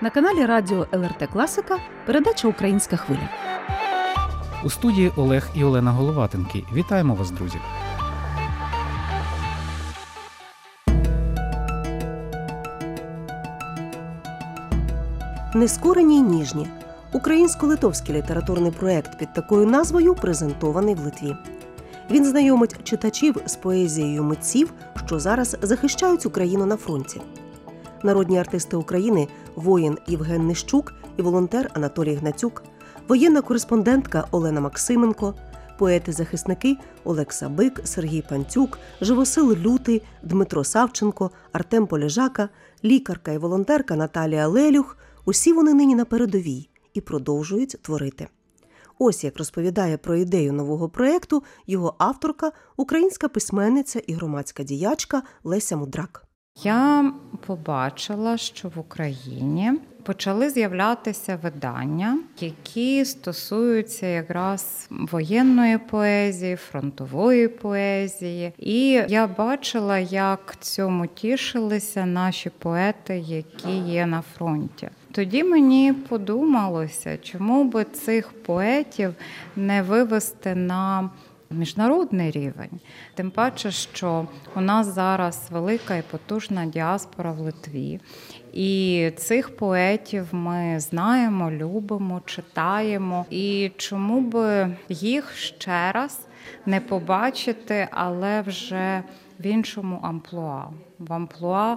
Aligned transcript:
На 0.00 0.10
каналі 0.10 0.46
Радіо 0.46 0.86
ЛРТ 0.92 1.28
Класика 1.32 1.78
передача 2.06 2.48
Українська 2.48 2.96
хвиля. 2.96 3.28
У 4.64 4.70
студії 4.70 5.12
Олег 5.16 5.48
і 5.54 5.64
Олена 5.64 5.90
Головатенки. 5.92 6.64
Вітаємо 6.72 7.14
вас, 7.14 7.30
друзі! 7.30 7.58
Нескорені 15.54 16.18
й 16.18 16.22
ніжні. 16.22 16.68
Українсько-литовський 17.12 18.14
літературний 18.14 18.72
проект 18.72 19.18
під 19.18 19.32
такою 19.32 19.66
назвою 19.66 20.14
презентований 20.14 20.94
в 20.94 21.00
Литві. 21.00 21.36
Він 22.10 22.24
знайомить 22.24 22.84
читачів 22.84 23.36
з 23.46 23.56
поезією 23.56 24.24
митців, 24.24 24.72
що 25.06 25.18
зараз 25.18 25.56
захищають 25.62 26.26
Україну 26.26 26.66
на 26.66 26.76
фронті. 26.76 27.20
Народні 28.04 28.38
артисти 28.38 28.76
України 28.76 29.28
воїн 29.56 29.98
Євген 30.06 30.46
Нищук 30.46 30.94
і 31.16 31.22
волонтер 31.22 31.70
Анатолій 31.74 32.14
Гнатюк, 32.14 32.62
воєнна 33.08 33.42
кореспондентка 33.42 34.28
Олена 34.30 34.60
Максименко, 34.60 35.34
поети-захисники 35.78 36.76
Олекса 37.04 37.48
Бик, 37.48 37.80
Сергій 37.84 38.22
Пантюк, 38.28 38.78
Живосил 39.00 39.52
Лютий, 39.52 40.02
Дмитро 40.22 40.64
Савченко, 40.64 41.30
Артем 41.52 41.86
Полежака, 41.86 42.48
лікарка 42.84 43.32
і 43.32 43.38
волонтерка 43.38 43.96
Наталія 43.96 44.46
Лелюх. 44.48 44.96
Усі 45.24 45.52
вони 45.52 45.74
нині 45.74 45.94
на 45.94 46.04
передовій 46.04 46.68
і 46.94 47.00
продовжують 47.00 47.76
творити. 47.82 48.28
Ось 48.98 49.24
як 49.24 49.38
розповідає 49.38 49.96
про 49.96 50.16
ідею 50.16 50.52
нового 50.52 50.88
проєкту 50.88 51.42
його 51.66 51.94
авторка, 51.98 52.52
українська 52.76 53.28
письменниця 53.28 53.98
і 54.06 54.12
громадська 54.12 54.62
діячка 54.62 55.22
Леся 55.44 55.76
Мудрак. 55.76 56.26
Я 56.62 57.12
побачила, 57.46 58.36
що 58.36 58.68
в 58.68 58.78
Україні 58.78 59.72
почали 60.02 60.50
з'являтися 60.50 61.38
видання, 61.42 62.18
які 62.40 63.04
стосуються 63.04 64.06
якраз 64.06 64.86
воєнної 64.90 65.78
поезії, 65.78 66.56
фронтової 66.56 67.48
поезії. 67.48 68.52
І 68.58 69.02
я 69.08 69.26
бачила, 69.26 69.98
як 69.98 70.56
цьому 70.60 71.06
тішилися 71.06 72.06
наші 72.06 72.50
поети, 72.50 73.18
які 73.18 73.76
є 73.76 74.06
на 74.06 74.22
фронті. 74.22 74.88
Тоді 75.12 75.44
мені 75.44 75.92
подумалося, 75.92 77.18
чому 77.22 77.64
би 77.64 77.84
цих 77.84 78.32
поетів 78.42 79.14
не 79.56 79.82
вивести 79.82 80.54
на 80.54 81.10
Міжнародний 81.54 82.30
рівень, 82.30 82.80
тим 83.14 83.30
паче, 83.30 83.70
що 83.70 84.26
у 84.56 84.60
нас 84.60 84.86
зараз 84.86 85.48
велика 85.50 85.96
і 85.96 86.02
потужна 86.02 86.66
діаспора 86.66 87.32
в 87.32 87.38
Литві, 87.38 88.00
і 88.52 89.10
цих 89.16 89.56
поетів 89.56 90.28
ми 90.32 90.80
знаємо, 90.80 91.50
любимо, 91.50 92.22
читаємо. 92.24 93.26
І 93.30 93.70
чому 93.76 94.20
би 94.20 94.76
їх 94.88 95.36
ще 95.36 95.92
раз 95.92 96.26
не 96.66 96.80
побачити, 96.80 97.88
але 97.90 98.40
вже 98.40 99.02
в 99.40 99.46
іншому 99.46 100.00
амплуа, 100.02 100.64
в 100.98 101.12
амплуа 101.12 101.76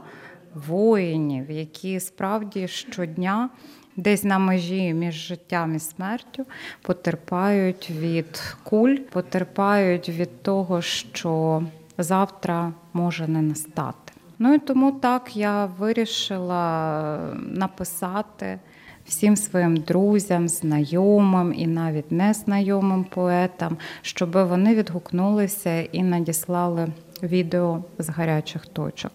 воїнів, 0.53 1.52
які 1.52 2.00
справді 2.00 2.67
щодня. 2.67 3.50
Десь 3.98 4.23
на 4.23 4.40
межі 4.40 4.94
між 4.94 5.16
життям 5.16 5.76
і 5.76 5.80
смертю 5.80 6.45
потерпають 6.81 7.90
від 7.90 8.56
куль, 8.64 8.95
потерпають 8.95 10.09
від 10.09 10.44
того, 10.44 10.81
що 10.81 11.64
завтра 11.98 12.73
може 12.94 13.28
не 13.28 13.42
настати. 13.42 14.14
Ну 14.40 14.53
і 14.53 14.59
тому 14.59 14.92
так 14.92 15.38
я 15.38 15.66
вирішила 15.66 17.18
написати 17.36 18.59
всім 19.06 19.36
своїм 19.36 19.78
друзям, 19.78 20.48
знайомим 20.48 21.53
і 21.53 21.68
навіть 21.68 22.12
незнайомим 22.12 23.03
поетам, 23.03 23.78
щоб 24.02 24.31
вони 24.31 24.75
відгукнулися 24.75 25.81
і 25.81 26.03
надіслали 26.03 26.88
відео 27.24 27.84
з 28.00 28.09
гарячих 28.09 28.66
точок. 28.66 29.12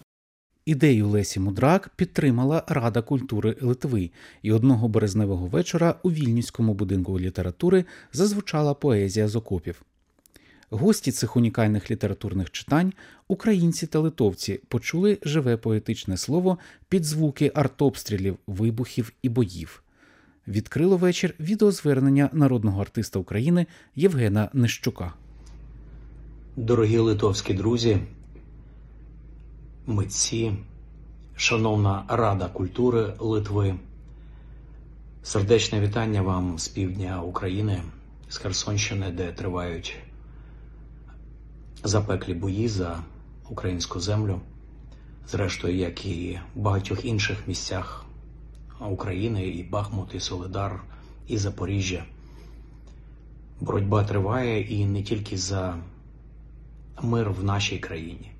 Ідею 0.65 1.07
Лесі 1.07 1.39
Мудрак 1.39 1.89
підтримала 1.95 2.63
Рада 2.67 3.01
культури 3.01 3.55
Литви, 3.61 4.11
і 4.41 4.51
одного 4.51 4.87
березневого 4.87 5.47
вечора 5.47 5.95
у 6.03 6.11
Вільнюському 6.11 6.73
будинку 6.73 7.19
літератури 7.19 7.85
зазвучала 8.13 8.73
поезія 8.73 9.27
з 9.27 9.35
окопів. 9.35 9.81
Гості 10.69 11.11
цих 11.11 11.35
унікальних 11.35 11.91
літературних 11.91 12.51
читань, 12.51 12.93
українці 13.27 13.87
та 13.87 13.99
литовці, 13.99 14.59
почули 14.67 15.17
живе 15.23 15.57
поетичне 15.57 16.17
слово 16.17 16.57
під 16.89 17.05
звуки 17.05 17.51
артобстрілів, 17.55 18.37
вибухів 18.47 19.13
і 19.21 19.29
боїв. 19.29 19.83
Відкрило 20.47 20.97
вечір 20.97 21.35
відеозвернення 21.39 22.29
народного 22.33 22.81
артиста 22.81 23.19
України 23.19 23.65
Євгена 23.95 24.49
Нищука. 24.53 25.13
Дорогі 26.55 26.97
литовські 26.97 27.53
друзі 27.53 27.99
митці, 29.87 30.53
шановна 31.35 32.05
Рада 32.07 32.47
культури 32.47 33.13
Литви, 33.19 33.75
сердечне 35.23 35.81
вітання 35.81 36.21
вам 36.21 36.59
з 36.59 36.67
півдня 36.67 37.21
України, 37.21 37.81
з 38.29 38.37
Херсонщини, 38.37 39.11
де 39.11 39.31
тривають 39.31 39.97
запеклі 41.83 42.33
бої 42.33 42.67
за 42.67 43.03
українську 43.49 43.99
землю, 43.99 44.39
зрештою, 45.27 45.75
як 45.75 46.05
і 46.05 46.39
в 46.55 46.59
багатьох 46.59 47.05
інших 47.05 47.47
місцях 47.47 48.05
України, 48.79 49.47
і 49.47 49.63
Бахмут, 49.63 50.15
і 50.15 50.19
Солидар, 50.19 50.83
і 51.27 51.37
Запоріжжя. 51.37 52.05
Боротьба 53.61 54.03
триває 54.03 54.61
і 54.61 54.85
не 54.85 55.03
тільки 55.03 55.37
за 55.37 55.77
мир 57.01 57.31
в 57.31 57.43
нашій 57.43 57.79
країні. 57.79 58.32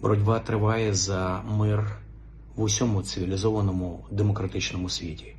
Боротьба 0.00 0.38
триває 0.40 0.94
за 0.94 1.42
мир 1.42 1.98
в 2.56 2.62
усьому 2.62 3.02
цивілізованому 3.02 4.04
демократичному 4.10 4.88
світі. 4.88 5.36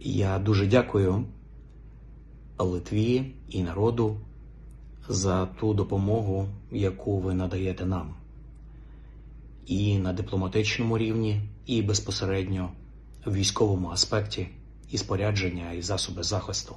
Я 0.00 0.38
дуже 0.38 0.66
дякую 0.66 1.24
Литві 2.58 3.34
і 3.48 3.62
народу 3.62 4.16
за 5.08 5.46
ту 5.46 5.74
допомогу, 5.74 6.48
яку 6.72 7.18
ви 7.18 7.34
надаєте 7.34 7.86
нам, 7.86 8.14
і 9.66 9.98
на 9.98 10.12
дипломатичному 10.12 10.98
рівні, 10.98 11.40
і 11.66 11.82
безпосередньо 11.82 12.70
в 13.24 13.32
військовому 13.34 13.90
аспекті, 13.90 14.48
і 14.90 14.98
спорядження, 14.98 15.72
і 15.72 15.82
засоби 15.82 16.22
захисту. 16.22 16.76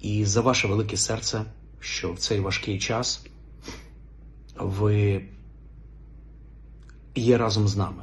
І 0.00 0.24
за 0.24 0.40
ваше 0.40 0.68
велике 0.68 0.96
серце, 0.96 1.44
що 1.80 2.12
в 2.12 2.18
цей 2.18 2.40
важкий 2.40 2.78
час 2.78 3.26
ви 4.62 5.24
є 7.14 7.38
разом 7.38 7.68
з 7.68 7.76
нами. 7.76 8.02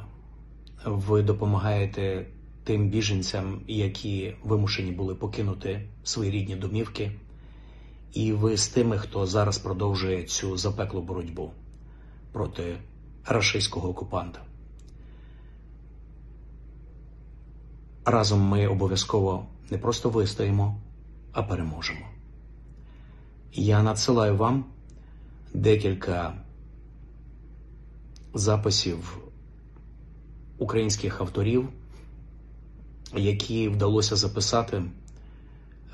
Ви 0.84 1.22
допомагаєте 1.22 2.26
тим 2.64 2.88
біженцям, 2.88 3.60
які 3.66 4.36
вимушені 4.44 4.92
були 4.92 5.14
покинути 5.14 5.88
свої 6.04 6.30
рідні 6.30 6.56
домівки, 6.56 7.12
і 8.12 8.32
ви 8.32 8.56
з 8.56 8.68
тими, 8.68 8.98
хто 8.98 9.26
зараз 9.26 9.58
продовжує 9.58 10.22
цю 10.22 10.56
запеклу 10.56 11.02
боротьбу 11.02 11.50
проти 12.32 12.78
рашистського 13.26 13.88
окупанта. 13.88 14.40
Разом 18.04 18.40
ми 18.40 18.66
обов'язково 18.66 19.46
не 19.70 19.78
просто 19.78 20.10
вистоїмо, 20.10 20.80
а 21.32 21.42
переможемо. 21.42 22.06
Я 23.52 23.82
надсилаю 23.82 24.36
вам 24.36 24.64
декілька 25.54 26.34
записів 28.34 29.18
українських 30.58 31.20
авторів, 31.20 31.68
які 33.16 33.68
вдалося 33.68 34.16
записати 34.16 34.82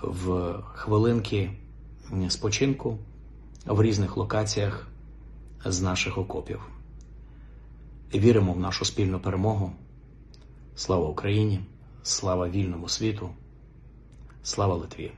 в 0.03 0.55
хвилинки 0.75 1.51
спочинку 2.29 2.99
в 3.67 3.83
різних 3.83 4.17
локаціях 4.17 4.89
з 5.65 5.83
наших 5.83 6.19
окопів. 6.19 6.61
Віримо 8.15 8.53
в 8.53 8.61
нашу 8.61 8.85
спільну 8.85 9.21
перемогу. 9.21 9.73
Слава 10.77 11.09
Україні! 11.09 11.61
Слава 12.03 12.49
вільному 12.49 12.89
світу! 12.89 13.31
Слава 14.43 14.75
Литві! 14.75 15.13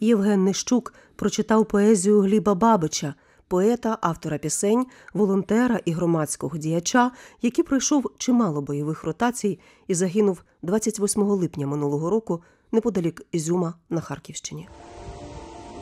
Євген 0.00 0.44
Нищук 0.44 0.94
прочитав 1.16 1.66
поезію 1.66 2.20
Гліба 2.20 2.54
Бабича, 2.54 3.14
поета, 3.52 3.98
автора 4.00 4.38
пісень, 4.38 4.86
волонтера 5.14 5.80
і 5.84 5.92
громадського 5.92 6.58
діяча, 6.58 7.10
який 7.42 7.64
пройшов 7.64 8.10
чимало 8.18 8.62
бойових 8.62 9.04
ротацій 9.04 9.58
і 9.88 9.94
загинув 9.94 10.42
28 10.62 11.22
липня 11.22 11.66
минулого 11.66 12.10
року 12.10 12.42
неподалік 12.72 13.22
Ізюма 13.32 13.74
на 13.90 14.00
Харківщині. 14.00 14.68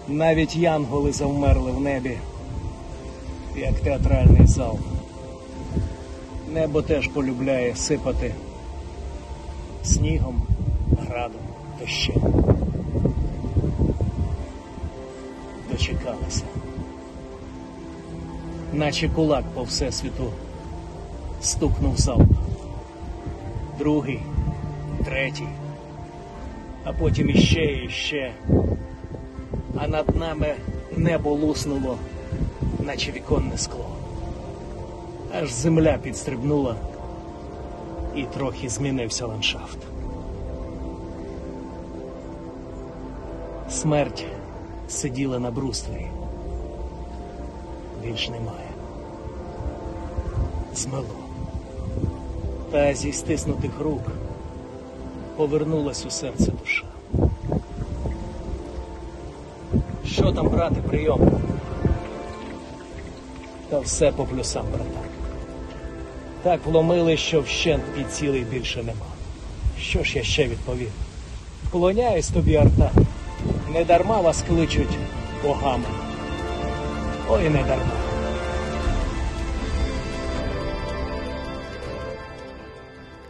Навіть 0.09 0.57
янголи 0.57 1.13
завмерли 1.13 1.73
в 1.73 1.81
небі, 1.81 2.19
як 3.57 3.81
театральний 3.81 4.47
зал. 4.47 4.79
Небо 6.53 6.83
теж 6.83 7.09
полюбляє 7.09 7.77
сипати 7.77 8.35
снігом, 9.83 10.47
градом, 11.01 11.43
дощем. 11.81 12.23
Дочекалася. 15.71 16.45
Наче 18.73 19.09
кулак 19.09 19.45
по 19.55 19.63
всесвіту 19.63 20.33
стукнув 21.43 21.97
залп. 21.97 22.29
Другий, 23.79 24.21
третій, 25.05 25.49
а 26.85 26.93
потім 26.93 27.31
іще 27.31 27.65
і 27.65 27.87
іще. 27.87 28.33
А 29.77 29.89
над 29.89 30.17
нами 30.17 30.55
небо 30.97 31.31
луснуло, 31.31 31.99
наче 32.79 33.13
віконне 33.13 33.59
скло. 33.59 33.87
Аж 35.35 35.53
земля 35.53 35.99
підстрибнула, 36.03 36.77
і 38.17 38.23
трохи 38.23 38.69
змінився 38.69 39.27
ландшафт. 39.27 39.79
Смерть 43.71 44.25
сиділа 44.89 45.39
на 45.39 45.51
бруствері. 45.51 46.07
Більш 48.11 48.29
немає. 48.29 48.69
Змело. 50.75 51.07
Та 52.71 52.95
зі 52.95 53.13
стиснутих 53.13 53.71
рук 53.81 54.03
повернулась 55.37 56.07
у 56.07 56.11
серце 56.11 56.53
душа. 56.61 56.85
Що 60.07 60.33
там 60.33 60.49
брати 60.49 60.83
прийом? 60.89 61.31
Та 63.69 63.79
все 63.79 64.13
по 64.13 64.25
плюсам, 64.25 64.67
братан. 64.67 64.87
Так 66.43 66.67
вломили, 66.67 67.17
що 67.17 67.41
вщент 67.41 67.83
під 67.97 68.13
цілий 68.13 68.45
більше 68.45 68.79
нема. 68.79 69.07
Що 69.81 70.05
ж 70.05 70.19
я 70.19 70.25
ще 70.25 70.49
відповів? 70.49 70.91
Вклоняюсь 71.65 72.29
тобі, 72.29 72.57
арта. 72.57 72.91
Не 73.73 73.85
дарма 73.85 74.21
вас 74.21 74.43
кличуть 74.49 74.99
богами. 75.43 75.85
Ой, 77.29 77.49
не 77.49 77.63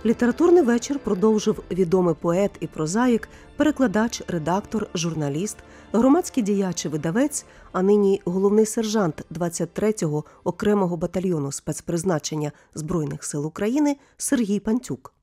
Літературний 0.04 0.62
вечір 0.62 0.98
продовжив 0.98 1.64
відомий 1.70 2.14
поет 2.14 2.50
і 2.60 2.66
прозаїк, 2.66 3.28
перекладач, 3.56 4.22
редактор, 4.28 4.86
журналіст, 4.94 5.56
громадський 5.92 6.42
діяч 6.42 6.84
і 6.84 6.88
видавець, 6.88 7.46
а 7.72 7.82
нині 7.82 8.22
головний 8.24 8.66
сержант 8.66 9.24
23-го 9.30 10.24
окремого 10.44 10.96
батальйону 10.96 11.52
спецпризначення 11.52 12.52
Збройних 12.74 13.24
сил 13.24 13.46
України 13.46 13.96
Сергій 14.16 14.60
Пантюк. 14.60 15.14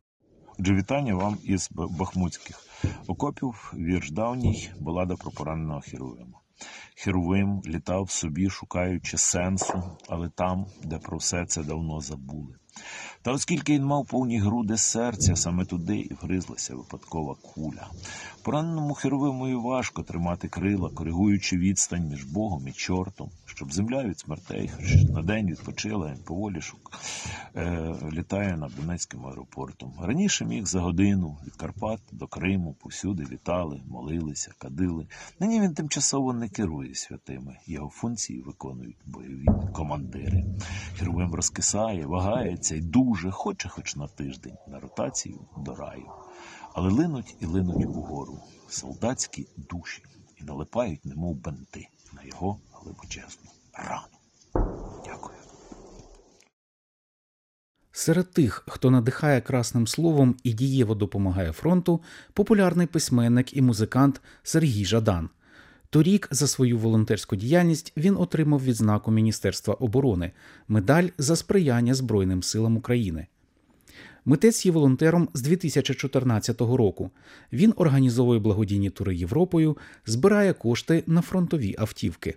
Отже, 0.59 0.74
вітання 0.74 1.15
вам 1.15 1.38
із 1.44 1.69
Бахмутських 1.71 2.59
окопів. 3.07 3.73
Вірш 3.77 4.12
давній, 4.12 4.71
балада 4.80 5.15
про 5.15 5.31
пораненого 5.31 5.81
Херовима. 5.81 6.39
Херовим 6.95 7.62
літав 7.65 8.12
собі, 8.12 8.50
шукаючи 8.50 9.18
сенсу, 9.18 9.83
але 10.09 10.30
там, 10.30 10.65
де 10.83 10.97
про 10.97 11.18
все 11.18 11.45
це 11.45 11.63
давно 11.63 12.01
забули. 12.01 12.56
Та 13.21 13.31
оскільки 13.31 13.74
він 13.74 13.85
мав 13.85 14.06
повні 14.06 14.39
груди 14.39 14.77
серця, 14.77 15.35
саме 15.35 15.65
туди 15.65 15.97
і 15.97 16.13
вгризлася 16.13 16.75
випадкова 16.75 17.35
куля. 17.41 17.88
Пораненому 18.41 18.94
Херовимою 18.94 19.62
важко 19.62 20.03
тримати 20.03 20.47
крила, 20.47 20.89
коригуючи 20.89 21.57
відстань 21.57 22.07
між 22.07 22.24
Богом 22.24 22.68
і 22.68 22.71
чортом, 22.71 23.29
щоб 23.45 23.74
земля 23.74 24.03
від 24.03 24.19
смертей 24.19 24.71
хоч 24.77 24.95
на 24.95 25.21
день 25.21 25.47
відпочила, 25.47 26.07
він 26.07 26.24
поволі 26.24 26.62
шук, 26.62 26.91
е, 27.56 27.95
літає 28.13 28.57
над 28.57 28.71
Донецьким 28.75 29.25
аеропортом. 29.25 29.94
Раніше 30.01 30.45
міг 30.45 30.65
за 30.65 30.81
годину 30.81 31.38
від 31.47 31.56
Карпат 31.56 32.00
до 32.12 32.27
Криму 32.27 32.75
повсюди 32.80 33.23
літали, 33.31 33.81
молилися, 33.88 34.51
кадили. 34.57 35.07
Нині 35.39 35.62
він 35.62 35.73
тимчасово 35.73 36.33
не 36.33 36.50
керує 36.50 36.95
святими. 36.95 37.57
Його 37.68 37.89
функції 37.89 38.41
виконують 38.41 38.97
бойові 39.06 39.45
командири. 39.73 40.45
Херовим 40.97 41.33
розкисає, 41.33 42.06
вагається 42.06 42.66
і 42.75 42.81
дуже 42.81 43.31
хоче 43.31 43.69
хоч 43.69 43.95
на 43.95 44.07
тиждень 44.07 44.57
на 44.67 44.79
ротацію 44.79 45.39
до 45.57 45.75
раю. 45.75 46.05
Але 46.73 46.91
линуть 46.91 47.35
і 47.39 47.45
линуть 47.45 47.85
угору 47.85 48.39
солдатські 48.69 49.47
душі 49.57 50.03
і 50.41 50.43
налипають, 50.43 51.05
немов 51.05 51.35
бенти, 51.35 51.87
на 52.13 52.23
його 52.23 52.59
глибочезну 52.73 53.51
рану. 53.73 54.17
Дякую. 55.05 55.37
Серед 57.91 58.31
тих, 58.31 58.63
хто 58.67 58.91
надихає 58.91 59.41
красним 59.41 59.87
словом 59.87 60.35
і 60.43 60.53
дієво 60.53 60.95
допомагає 60.95 61.51
фронту, 61.51 62.01
популярний 62.33 62.87
письменник 62.87 63.57
і 63.57 63.61
музикант 63.61 64.21
Сергій 64.43 64.85
Жадан. 64.85 65.29
Торік 65.89 66.27
за 66.31 66.47
свою 66.47 66.77
волонтерську 66.77 67.35
діяльність 67.35 67.93
він 67.97 68.17
отримав 68.17 68.63
відзнаку 68.63 69.11
Міністерства 69.11 69.73
оборони 69.73 70.31
медаль 70.67 71.07
за 71.17 71.35
сприяння 71.35 71.93
Збройним 71.93 72.43
силам 72.43 72.77
України. 72.77 73.27
Митець 74.25 74.65
є 74.65 74.71
волонтером 74.71 75.29
з 75.33 75.41
2014 75.41 76.61
року. 76.61 77.11
Він 77.53 77.73
організовує 77.75 78.39
благодійні 78.39 78.89
тури 78.89 79.15
Європою, 79.15 79.77
збирає 80.05 80.53
кошти 80.53 81.03
на 81.07 81.21
фронтові 81.21 81.75
автівки. 81.77 82.35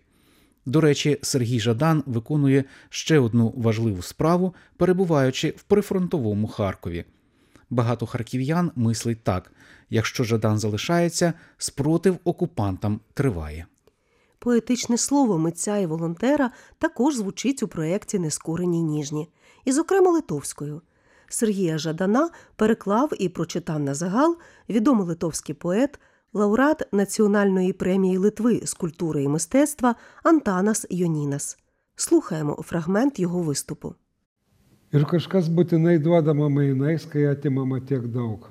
До 0.66 0.80
речі, 0.80 1.18
Сергій 1.22 1.60
Жадан 1.60 2.02
виконує 2.06 2.64
ще 2.88 3.18
одну 3.18 3.54
важливу 3.56 4.02
справу, 4.02 4.54
перебуваючи 4.76 5.54
в 5.56 5.62
прифронтовому 5.62 6.46
Харкові. 6.46 7.04
Багато 7.70 8.06
харків'ян 8.06 8.72
мислить 8.76 9.24
так: 9.24 9.52
якщо 9.90 10.24
Жадан 10.24 10.58
залишається, 10.58 11.32
спротив 11.58 12.18
окупантам 12.24 13.00
триває. 13.14 13.66
Поетичне 14.38 14.98
слово 14.98 15.38
митця 15.38 15.76
і 15.76 15.86
волонтера 15.86 16.50
також 16.78 17.14
звучить 17.14 17.62
у 17.62 17.68
проєкті 17.68 18.18
Нескорені 18.18 18.82
ніжні, 18.82 19.28
і, 19.64 19.72
зокрема, 19.72 20.10
литовською. 20.10 20.82
Сергія 21.28 21.78
Жадана 21.78 22.30
переклав 22.56 23.10
і 23.18 23.28
прочитав 23.28 23.80
на 23.80 23.94
загал 23.94 24.36
відомий 24.68 25.06
литовський 25.06 25.54
поет, 25.54 26.00
лауреат 26.32 26.88
Національної 26.92 27.72
премії 27.72 28.18
Литви 28.18 28.60
з 28.64 28.74
культури 28.74 29.22
і 29.22 29.28
мистецтва 29.28 29.94
Антанас 30.22 30.86
Йонінас. 30.90 31.58
Слухаємо 31.96 32.62
фрагмент 32.62 33.18
його 33.18 33.42
виступу. 33.42 33.94
Ir 34.90 35.04
kažkas 35.06 35.46
būtinai 35.46 36.00
duodama 36.02 36.48
mainais, 36.50 37.04
kai 37.06 37.28
atimama 37.30 37.78
tiek 37.78 38.08
daug. 38.10 38.48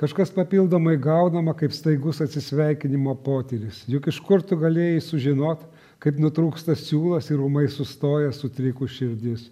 Kažkas 0.00 0.32
papildomai 0.34 0.96
gaunama 0.98 1.52
kaip 1.54 1.70
staigus 1.76 2.18
atsisveikinimo 2.24 3.12
potyris. 3.22 3.84
Juk 3.86 4.08
iš 4.10 4.18
kur 4.26 4.42
tu 4.42 4.56
galėjai 4.58 5.02
sužinot, 5.04 5.62
kaip 6.02 6.16
nutrūksta 6.18 6.74
siūlas 6.74 7.28
ir 7.30 7.42
umai 7.44 7.68
sustoja 7.70 8.32
sutrikus 8.34 8.96
širdis. 8.96 9.44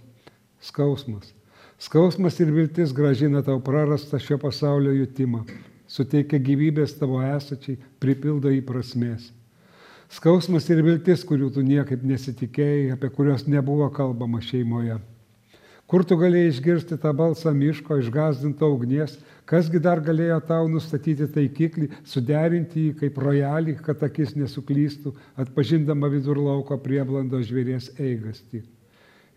Skausmas. 0.59 1.35
Skausmas 1.79 2.41
ir 2.43 2.51
viltis 2.51 2.91
gražina 2.97 3.45
tau 3.47 3.61
prarastą 3.63 4.19
šio 4.19 4.41
pasaulio 4.43 4.97
jutimą, 4.97 5.45
suteikia 5.87 6.41
gyvybės 6.43 6.97
tavo 6.99 7.21
esačiai, 7.23 7.77
pripildo 8.03 8.51
į 8.51 8.65
prasmės. 8.67 9.29
Skausmas 10.11 10.67
ir 10.73 10.83
viltis, 10.83 11.23
kurių 11.29 11.53
tu 11.55 11.63
niekaip 11.63 12.03
nesitikėjai, 12.03 12.97
apie 12.97 13.13
kuriuos 13.15 13.47
nebuvo 13.47 13.87
kalbama 13.95 14.43
šeimoje. 14.43 14.99
Kur 15.89 16.05
tu 16.05 16.19
galėjai 16.21 16.51
išgirsti 16.53 16.99
tą 17.01 17.15
balsą 17.17 17.55
miško, 17.57 17.97
išgazdinto 18.03 18.69
ugnies, 18.75 19.15
kasgi 19.49 19.81
dar 19.81 20.03
galėjo 20.05 20.37
tau 20.45 20.67
nustatyti 20.69 21.25
taikiklį, 21.33 21.89
suderinti 22.05 22.83
jį 22.83 22.97
kaip 22.99 23.17
rojalį, 23.25 23.79
kad 23.87 24.05
akis 24.05 24.35
nesuklystų, 24.37 25.15
atpažindama 25.41 26.11
vidurlauko 26.13 26.77
prieblando 26.85 27.41
žvėries 27.41 27.95
eigastį. 27.97 28.61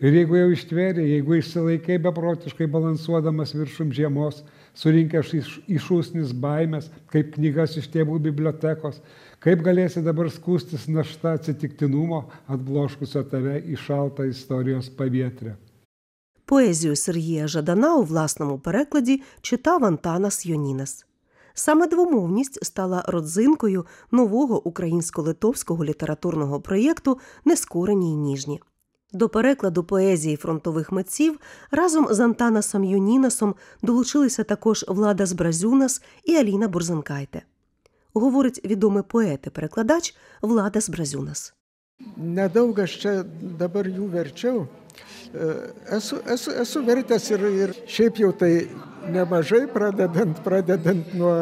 Ir 0.04 0.18
jeigu 0.18 0.42
jau 0.42 0.52
ištvėrė, 0.52 1.08
jeigu 1.14 1.40
išsilaikai 1.40 2.00
beprotiškai 2.04 2.68
balansuodamas 2.76 3.56
viršum 3.56 3.96
žiemos, 3.96 4.44
surinkęs 4.76 5.34
iš, 5.40 5.56
išūsnis 5.80 6.36
baimės, 6.36 6.92
kaip 7.16 7.32
knygas 7.38 7.80
iš 7.80 7.88
tėvų 7.96 8.20
bibliotekos, 8.28 9.00
kaip 9.40 9.64
galėsi 9.64 10.04
dabar 10.04 10.28
skūstis 10.28 10.92
našta 10.92 11.38
atsitiktinumo, 11.40 12.26
atbloškusio 12.52 13.24
tave 13.32 13.62
į 13.62 13.80
šaltą 13.88 14.28
istorijos 14.34 14.92
pavietrę. 15.00 15.56
Поезію 16.52 16.96
Сергія 16.96 17.48
Жадана 17.48 17.96
у 17.96 18.04
власному 18.04 18.60
перекладі 18.60 19.22
читав 19.42 19.86
Антанас 19.86 20.46
Йонінас. 20.46 21.06
Саме 21.54 21.88
двомовність 21.88 22.66
стала 22.66 23.04
родзинкою 23.08 23.86
нового 24.12 24.68
українсько-литовського 24.68 25.86
літературного 25.86 26.62
проєкту 26.62 27.20
Нескорені 27.46 28.14
й 28.14 28.16
ніжні. 28.16 28.62
До 29.14 29.30
перекладу 29.30 29.84
поезії 29.84 30.36
фронтових 30.36 30.92
митців 30.92 31.40
разом 31.72 32.08
з 32.12 32.20
Антанасом 32.20 32.84
Юнінасом 32.84 33.56
долучилися 33.82 34.44
також 34.44 34.86
Влада 34.88 35.26
Збразюнас 35.26 36.02
і 36.24 36.36
Аліна 36.36 36.68
Бурзенкайте. 36.68 37.42
Говорить 38.14 38.62
відомий 38.66 39.04
поет 39.04 39.40
і 39.48 39.50
перекладач 39.50 40.16
Влада 40.42 40.82
Збразюнас. 40.82 41.54
Čia 43.02 43.12
dabar 43.62 43.86
jų 43.86 44.06
verčiau, 44.10 44.66
E, 44.66 44.81
Esu, 45.98 46.18
esu, 46.28 46.52
esu 46.62 46.84
vertęs 46.86 47.30
ir, 47.32 47.40
ir 47.40 47.74
šiaip 47.88 48.20
jau 48.20 48.32
tai 48.36 48.68
nemažai, 49.10 49.68
pradedant, 49.72 50.42
pradedant 50.44 51.14
nuo, 51.14 51.36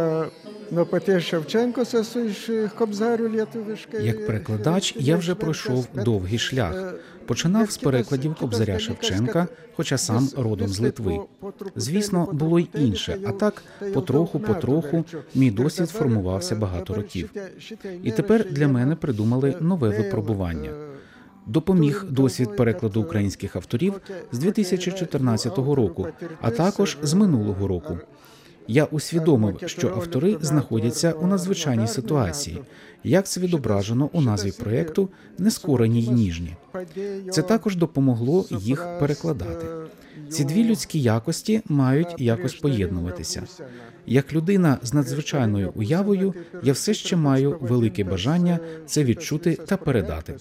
nuo 0.72 0.86
paties 0.86 1.24
Ševčenkos, 1.24 1.94
esu 1.98 2.26
iš 2.30 2.44
Кобзарю 2.78 3.30
lietuviškai. 3.30 4.06
Як 4.06 4.28
перекладач 4.28 4.94
я 4.98 5.18
вже 5.18 5.36
пройшов 5.36 5.88
довгий 5.94 6.40
шлях. 6.40 6.94
Починав 7.26 7.72
з 7.72 7.78
перекладів 7.78 8.36
Кобзаря 8.36 8.80
Шевченка, 8.80 9.48
хоча 9.76 9.98
сам 9.98 10.30
родом 10.38 10.68
з 10.68 10.80
Литви. 10.80 11.20
Звісно, 11.76 12.30
було 12.34 12.60
й 12.60 12.70
інше, 12.74 13.18
а 13.26 13.32
так 13.32 13.64
потроху-потроху 13.94 15.06
мій 15.36 15.52
досвід 15.52 15.90
формувався 15.90 16.56
багато 16.56 16.94
років. 16.94 17.30
І 18.04 18.12
тепер 18.12 18.46
для 18.52 18.68
мене 18.68 18.96
придумали 18.96 19.56
нове 19.60 19.90
випробування. 19.90 20.72
Допоміг 21.50 22.06
досвід 22.10 22.56
перекладу 22.56 23.02
українських 23.02 23.56
авторів 23.56 24.02
з 24.32 24.40
2014 24.40 25.58
року, 25.58 26.08
а 26.42 26.52
також 26.52 26.98
з 27.02 27.14
минулого 27.14 27.68
року. 27.68 27.98
Я 28.68 28.86
усвідомив, 28.86 29.60
що 29.66 29.88
автори 29.88 30.38
знаходяться 30.42 31.12
у 31.12 31.28
надзвичайній 31.28 31.88
ситуації, 31.88 32.62
як 33.04 33.28
це 33.28 33.42
відображено 33.42 34.10
у 34.14 34.22
назві 34.22 34.52
проєкту 34.52 35.10
Нескорені 35.38 36.02
й 36.02 36.10
ніжні. 36.10 36.56
Це 37.32 37.42
також 37.42 37.76
допомогло 37.76 38.46
їх 38.50 38.88
перекладати. 39.00 39.66
Ці 40.30 40.44
дві 40.44 40.64
людські 40.64 41.02
якості 41.02 41.62
мають 41.70 42.16
якось 42.18 42.56
поєднуватися. 42.56 43.44
Як 44.06 44.34
людина 44.34 44.78
з 44.84 44.94
надзвичайною 44.94 45.74
уявою, 45.76 46.34
я 46.64 46.74
все 46.74 46.94
ще 46.94 47.16
маю 47.16 47.58
велике 47.62 48.04
бажання 48.04 48.60
це 48.86 49.04
відчути 49.04 49.56
та 49.56 49.78
передати. 49.78 50.36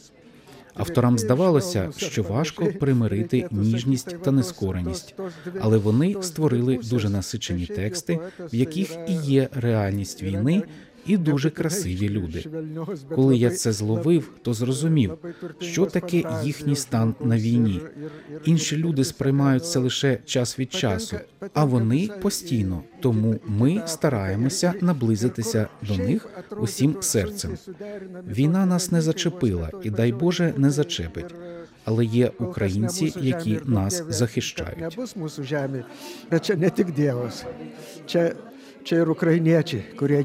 Авторам 0.78 1.18
здавалося, 1.18 1.90
що 1.96 2.22
важко 2.22 2.66
примирити 2.66 3.48
ніжність 3.50 4.16
та 4.22 4.30
нескореність, 4.30 5.14
але 5.60 5.78
вони 5.78 6.16
створили 6.22 6.80
дуже 6.90 7.08
насичені 7.08 7.66
тексти, 7.66 8.18
в 8.52 8.54
яких 8.54 8.96
і 9.08 9.12
є 9.12 9.48
реальність 9.52 10.22
війни, 10.22 10.62
і 11.08 11.16
дуже 11.16 11.50
красиві 11.50 12.08
люди. 12.08 12.44
Коли 13.14 13.36
я 13.36 13.50
це 13.50 13.72
зловив, 13.72 14.30
то 14.42 14.54
зрозумів, 14.54 15.14
що 15.60 15.86
таке 15.86 16.24
їхній 16.44 16.76
стан 16.76 17.14
на 17.20 17.38
війні. 17.38 17.80
Інші 18.44 18.76
люди 18.76 19.04
сприймають 19.04 19.66
це 19.66 19.78
лише 19.78 20.18
час 20.24 20.58
від 20.58 20.72
часу, 20.72 21.16
а 21.54 21.64
вони 21.64 22.10
постійно. 22.22 22.82
Тому 23.00 23.40
ми 23.46 23.82
стараємося 23.86 24.74
наблизитися 24.80 25.68
до 25.88 25.96
них 25.96 26.28
усім 26.58 26.96
серцем. 27.00 27.58
Війна 28.28 28.66
нас 28.66 28.92
не 28.92 29.00
зачепила, 29.00 29.70
і 29.82 29.90
дай 29.90 30.12
Боже 30.12 30.54
не 30.56 30.70
зачепить. 30.70 31.34
Але 31.84 32.04
є 32.04 32.30
українці, 32.38 33.12
які 33.20 33.60
нас 33.64 34.04
захищають. 34.08 34.98
Čia 38.88 39.04
ir 39.04 39.10
ukrainiečiai, 39.10 39.84
kurie 40.00 40.24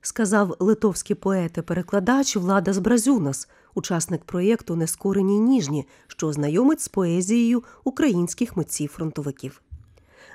сказав 0.00 0.56
литовський 0.60 1.16
поет 1.16 1.58
і 1.58 1.62
перекладач 1.62 2.36
Владас 2.36 2.78
Бразюнас, 2.78 3.48
учасник 3.74 4.24
проєкту 4.24 4.76
Нескорені 4.76 5.38
ніжні, 5.38 5.86
що 6.06 6.32
знайомить 6.32 6.80
з 6.80 6.88
поезією 6.88 7.62
українських 7.84 8.56
митців-фронтовиків. 8.56 9.62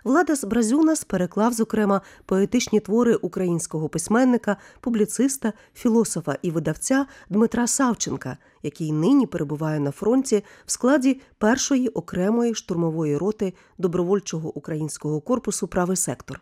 Владас 0.04 0.44
Бразюнас 0.44 1.04
переклав, 1.04 1.54
зокрема, 1.54 2.02
поетичні 2.26 2.80
твори 2.80 3.16
українського 3.16 3.90
письменника, 3.90 4.58
публіциста, 4.80 5.54
філософа 5.74 6.36
і 6.42 6.52
видавця 6.52 7.06
Дмитра 7.30 7.68
Савченка, 7.68 8.38
який 8.64 8.92
нині 8.92 9.28
перебуває 9.28 9.80
на 9.80 9.92
фронті 9.92 10.44
в 10.66 10.72
складі 10.72 11.22
першої 11.38 11.88
окремої 11.88 12.56
штурмової 12.56 13.18
роти 13.18 13.54
добровольчого 13.78 14.58
українського 14.58 15.22
корпусу 15.22 15.68
Правий 15.68 15.98
сектор. 15.98 16.42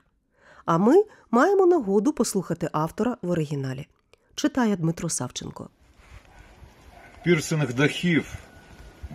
А 0.67 0.77
ми 0.77 1.03
маємо 1.31 1.65
нагоду 1.65 2.13
послухати 2.13 2.69
автора 2.71 3.17
в 3.21 3.29
оригіналі. 3.29 3.87
Читає 4.35 4.75
Дмитро 4.75 5.09
Савченко. 5.09 5.69
пірсинг 7.23 7.73
дахів, 7.73 8.33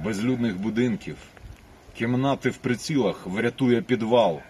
безлюдних 0.04 0.56
будинків, 0.56 1.16
кімнати 1.94 2.50
в 2.50 2.56
прицілах 2.56 3.26
врятує 3.26 3.82
підвал, 3.82 4.40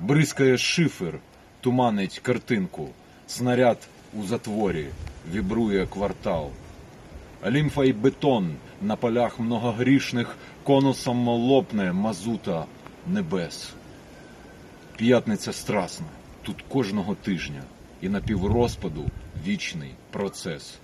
бризкає 0.00 0.58
шифер, 0.58 1.18
туманить 1.60 2.18
картинку, 2.18 2.88
снаряд 3.26 3.78
у 4.12 4.22
затворі, 4.22 4.86
вібрує 5.32 5.86
квартал. 5.86 6.50
Лімфа 7.46 7.84
й 7.84 7.92
бетон 7.92 8.54
на 8.82 8.96
полях 8.96 9.40
многогрішних 9.40 10.36
конусом 10.64 11.28
лопне 11.28 11.92
мазута 11.92 12.66
небес. 13.06 13.70
П'ятниця 14.96 15.52
страсна, 15.52 16.06
тут 16.44 16.62
кожного 16.68 17.14
тижня, 17.14 17.62
і 18.02 18.08
на 18.08 18.20
піврозпаду 18.20 19.10
вічний 19.46 19.94
процес. 20.10 20.78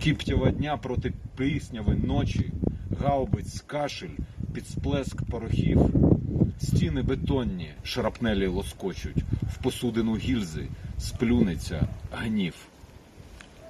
Кіптєва 0.00 0.50
дня 0.50 0.76
проти 0.76 1.12
пісняви 1.36 1.94
ночі, 1.94 2.52
гаубиць 3.00 3.60
кашель, 3.60 4.16
під 4.54 4.68
сплеск 4.68 5.22
порохів. 5.30 5.80
Стіни 6.58 7.02
бетонні, 7.02 7.70
шрапнелі 7.82 8.46
лоскочуть, 8.46 9.24
в 9.42 9.62
посудину 9.62 10.16
гільзи 10.16 10.68
сплюнеться 10.98 11.88
гнів. 12.12 12.54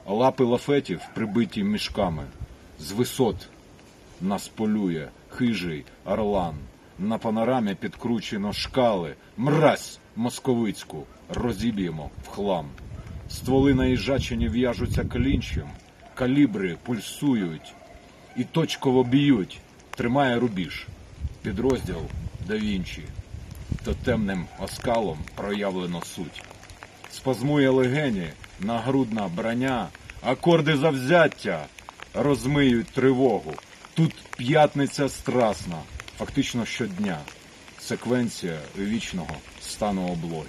Лапи 0.07 0.45
лафетів 0.45 1.01
прибиті 1.15 1.65
мішками, 1.65 2.25
з 2.81 2.93
висот 2.93 3.49
нас 4.21 4.49
полює 4.49 5.09
хижий 5.29 5.85
орлан. 6.05 6.55
На 6.99 7.19
панорамі 7.19 7.75
підкручено 7.75 8.53
шкали, 8.53 9.15
мразь 9.37 9.99
московицьку 10.17 11.05
розіб'ємо 11.29 12.11
в 12.25 12.29
хлам. 12.29 12.67
Стволи 13.31 13.75
наїжачені 13.75 14.49
в'яжуться 14.49 15.05
клінчем, 15.05 15.69
калібри 16.15 16.77
пульсують 16.83 17.75
і 18.37 18.45
точково 18.45 19.05
б'ють, 19.05 19.61
тримає 19.91 20.39
рубіж. 20.39 20.87
Підрозділ 21.43 22.01
да 22.47 22.57
Вінчі. 22.57 23.03
Тотемним 23.85 24.47
оскалом 24.59 25.19
проявлено 25.35 26.03
суть. 26.03 26.43
Спазмує 27.11 27.69
легені, 27.71 28.27
нагрудна 28.61 29.29
броня, 29.29 29.89
акорди 30.23 30.77
завзяття 30.77 31.65
розмиють 32.15 32.87
тривогу. 32.87 33.55
Тут 33.95 34.15
п'ятниця 34.37 35.09
страсна, 35.09 35.79
фактично 36.19 36.65
щодня. 36.65 37.19
Секвенція 37.81 38.59
вічного 38.79 39.37
стану 39.69 40.03
облоги. 40.13 40.49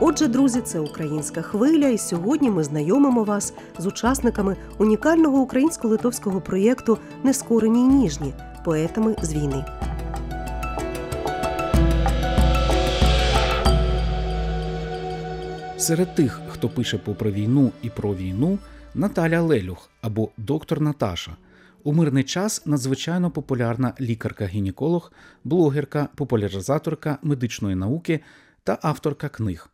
Отже, 0.00 0.28
друзі, 0.28 0.60
це 0.60 0.80
українська 0.80 1.42
хвиля, 1.42 1.88
і 1.88 1.98
сьогодні 1.98 2.50
ми 2.50 2.64
знайомимо 2.64 3.24
вас 3.24 3.52
з 3.78 3.86
учасниками 3.86 4.56
унікального 4.78 5.38
українсько-литовського 5.38 6.40
проєкту 6.40 6.98
Нескорені 7.24 7.80
й 7.80 7.88
ніжні 7.88 8.34
поетами 8.64 9.16
з 9.22 9.34
війни. 9.34 9.64
Серед 15.86 16.14
тих, 16.14 16.40
хто 16.48 16.68
пише 16.68 16.98
попри 16.98 17.30
війну 17.32 17.72
і 17.82 17.90
про 17.90 18.14
війну, 18.14 18.58
Наталя 18.94 19.40
Лелюх 19.40 19.90
або 20.00 20.30
доктор 20.36 20.80
Наташа. 20.80 21.36
У 21.84 21.92
мирний 21.92 22.24
час 22.24 22.66
надзвичайно 22.66 23.30
популярна 23.30 23.94
лікарка-гінеколог, 24.00 25.12
блогерка, 25.44 26.08
популяризаторка 26.16 27.18
медичної 27.22 27.74
науки 27.74 28.20
та 28.64 28.78
авторка 28.82 29.28
книг. 29.28 29.70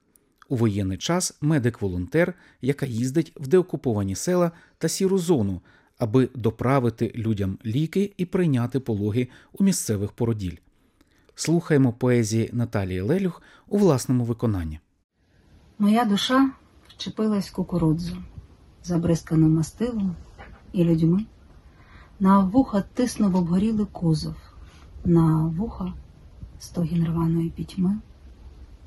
У 0.48 0.56
воєнний 0.56 0.98
час 0.98 1.38
медик-волонтер, 1.40 2.32
яка 2.60 2.86
їздить 2.86 3.32
в 3.36 3.46
деокуповані 3.46 4.14
села 4.14 4.50
та 4.78 4.88
сіру 4.88 5.18
зону, 5.18 5.60
аби 5.98 6.28
доправити 6.34 7.12
людям 7.14 7.58
ліки 7.66 8.12
і 8.16 8.24
прийняти 8.24 8.80
пологи 8.80 9.28
у 9.52 9.64
місцевих 9.64 10.12
породіль. 10.12 10.56
Слухаємо 11.34 11.92
поезії 11.92 12.50
Наталії 12.52 13.00
Лелюх 13.00 13.42
у 13.68 13.78
власному 13.78 14.24
виконанні. 14.24 14.80
Моя 15.82 16.04
душа 16.04 16.52
вчепилась 16.86 17.48
в 17.48 17.52
кукурудзу, 17.52 18.16
забризкану 18.84 19.48
мастилом 19.48 20.14
і 20.72 20.84
людьми. 20.84 21.26
На 22.20 22.38
вуха 22.38 22.84
тиснув 22.94 23.36
обгорілий 23.36 23.86
кузов, 23.86 24.36
на 25.04 25.46
вуха 25.46 25.92
стогін 26.60 27.04
рваної 27.04 27.50
пітьми, 27.50 27.96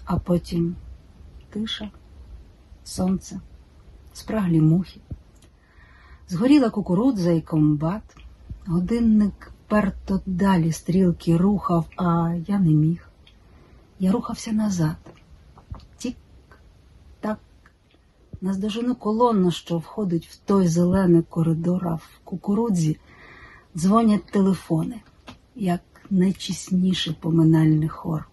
а 0.06 0.20
потім 0.20 0.75
тиша, 1.50 1.92
сонце, 2.84 3.40
спраглі 4.14 4.62
мухи. 4.62 5.00
Згоріла 6.30 6.70
кукурудза 6.70 7.32
і 7.32 7.42
комбат, 7.42 8.18
годинник 8.66 9.52
вперто 9.66 10.22
далі 10.25 10.72
стрілки 10.72 11.38
рухав, 11.38 11.86
а 11.96 12.36
я 12.48 12.60
не 12.60 12.72
міг. 12.72 13.10
Я 14.00 14.12
рухався 14.12 14.52
назад. 14.52 14.98
Тік, 15.98 16.18
так, 17.25 17.40
наздожену 18.46 18.96
колонну, 18.96 19.52
що 19.52 19.78
входить 19.78 20.28
в 20.28 20.38
той 20.38 20.68
зелений 20.68 21.22
коридор, 21.22 21.88
а 21.88 21.96
в 21.96 22.10
кукурудзі 22.24 22.98
дзвонять 23.75 24.25
телефони, 24.25 25.02
як 25.56 25.82
найчісніший 26.10 27.16
поминальний 27.20 27.90
хор. 27.90 28.30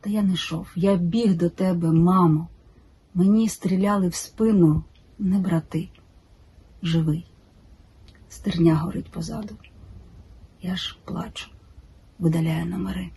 Та 0.00 0.10
я 0.10 0.22
не 0.22 0.32
йшов, 0.32 0.66
я 0.74 0.96
біг 0.96 1.36
до 1.36 1.50
тебе, 1.50 1.92
мамо. 1.92 2.48
Мені 3.14 3.48
стріляли 3.48 4.08
в 4.08 4.14
спину 4.14 4.82
не 5.18 5.38
брати. 5.38 5.88
Живий. 6.82 7.26
Стерня 8.28 8.76
горить 8.76 9.10
позаду. 9.10 9.54
Я 10.62 10.76
ж 10.76 10.98
плачу, 11.04 11.50
видаляю 12.18 12.66
номери. 12.66 13.10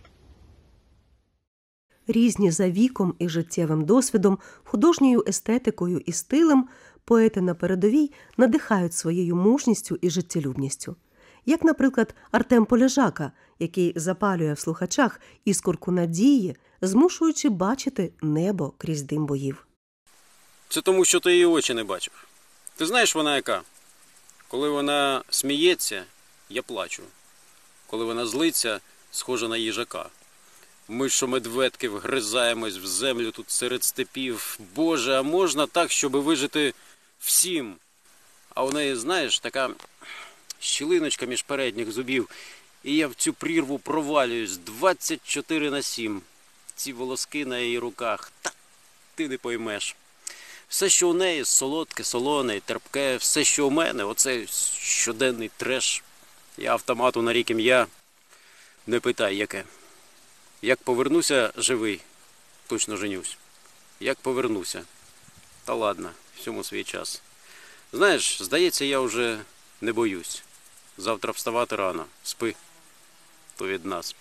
Різні 2.06 2.50
за 2.50 2.70
віком 2.70 3.14
і 3.18 3.28
життєвим 3.28 3.84
досвідом, 3.84 4.38
художньою 4.64 5.24
естетикою 5.28 6.02
і 6.06 6.12
стилем 6.12 6.68
поети 7.04 7.40
на 7.40 7.54
передовій 7.54 8.12
надихають 8.36 8.94
своєю 8.94 9.36
мужністю 9.36 9.98
і 10.00 10.10
життєлюбністю. 10.10 10.96
Як, 11.46 11.64
наприклад, 11.64 12.14
Артем 12.30 12.64
Полежака, 12.64 13.32
який 13.58 13.92
запалює 13.96 14.52
в 14.52 14.58
слухачах 14.58 15.20
іскорку 15.44 15.92
надії, 15.92 16.56
змушуючи 16.80 17.48
бачити 17.48 18.12
небо 18.22 18.72
крізь 18.78 19.02
дим 19.02 19.26
боїв. 19.26 19.66
Це 20.68 20.80
тому, 20.80 21.04
що 21.04 21.20
ти 21.20 21.32
її 21.32 21.44
очі 21.44 21.74
не 21.74 21.84
бачив. 21.84 22.28
Ти 22.76 22.86
знаєш 22.86 23.14
вона 23.14 23.36
яка? 23.36 23.62
Коли 24.48 24.68
вона 24.68 25.22
сміється, 25.30 26.04
я 26.50 26.62
плачу. 26.62 27.02
Коли 27.86 28.04
вона 28.04 28.26
злиться, 28.26 28.80
схожа 29.10 29.48
на 29.48 29.56
їжака. 29.56 30.06
Ми, 30.88 31.08
що 31.08 31.28
медведки, 31.28 31.88
вгризаємось 31.88 32.76
в 32.76 32.86
землю 32.86 33.30
тут 33.30 33.50
серед 33.50 33.84
степів. 33.84 34.58
Боже, 34.74 35.18
а 35.18 35.22
можна 35.22 35.66
так, 35.66 35.92
щоб 35.92 36.16
вижити 36.16 36.74
всім? 37.20 37.76
А 38.54 38.64
у 38.64 38.72
неї, 38.72 38.96
знаєш, 38.96 39.38
така 39.38 39.70
щілиночка 40.60 41.26
між 41.26 41.42
передніх 41.42 41.92
зубів, 41.92 42.28
і 42.84 42.96
я 42.96 43.08
в 43.08 43.14
цю 43.14 43.32
прірву 43.32 43.78
провалююсь 43.78 44.56
24 44.56 45.70
на 45.70 45.82
7. 45.82 46.22
Ці 46.74 46.92
волоски 46.92 47.46
на 47.46 47.58
її 47.58 47.78
руках. 47.78 48.32
Та 48.42 48.52
ти 49.14 49.28
не 49.28 49.38
поймеш. 49.38 49.96
Все, 50.68 50.88
що 50.88 51.08
у 51.08 51.14
неї 51.14 51.44
солодке, 51.44 52.04
солоне, 52.04 52.60
терпке, 52.60 53.16
все, 53.16 53.44
що 53.44 53.66
у 53.66 53.70
мене, 53.70 54.04
оце 54.04 54.46
щоденний 54.80 55.50
треш. 55.56 56.02
Я 56.58 56.72
автомату 56.72 57.22
на 57.22 57.32
рік 57.32 57.50
ім'я. 57.50 57.86
Не 58.86 59.00
питай, 59.00 59.36
яке. 59.36 59.64
Як 60.64 60.82
повернуся 60.82 61.52
живий, 61.56 62.00
точно 62.66 62.96
женюсь. 62.96 63.36
Як 64.00 64.18
повернуся. 64.18 64.84
Та 65.64 65.74
ладно, 65.74 66.10
всьому 66.36 66.64
свій 66.64 66.84
час. 66.84 67.22
Знаєш, 67.92 68.42
здається, 68.42 68.84
я 68.84 69.00
вже 69.00 69.38
не 69.80 69.92
боюсь. 69.92 70.42
Завтра 70.98 71.32
вставати 71.32 71.76
рано. 71.76 72.06
Спи. 72.22 72.54
То 73.56 73.66
від 73.66 73.84
нас. 73.84 74.16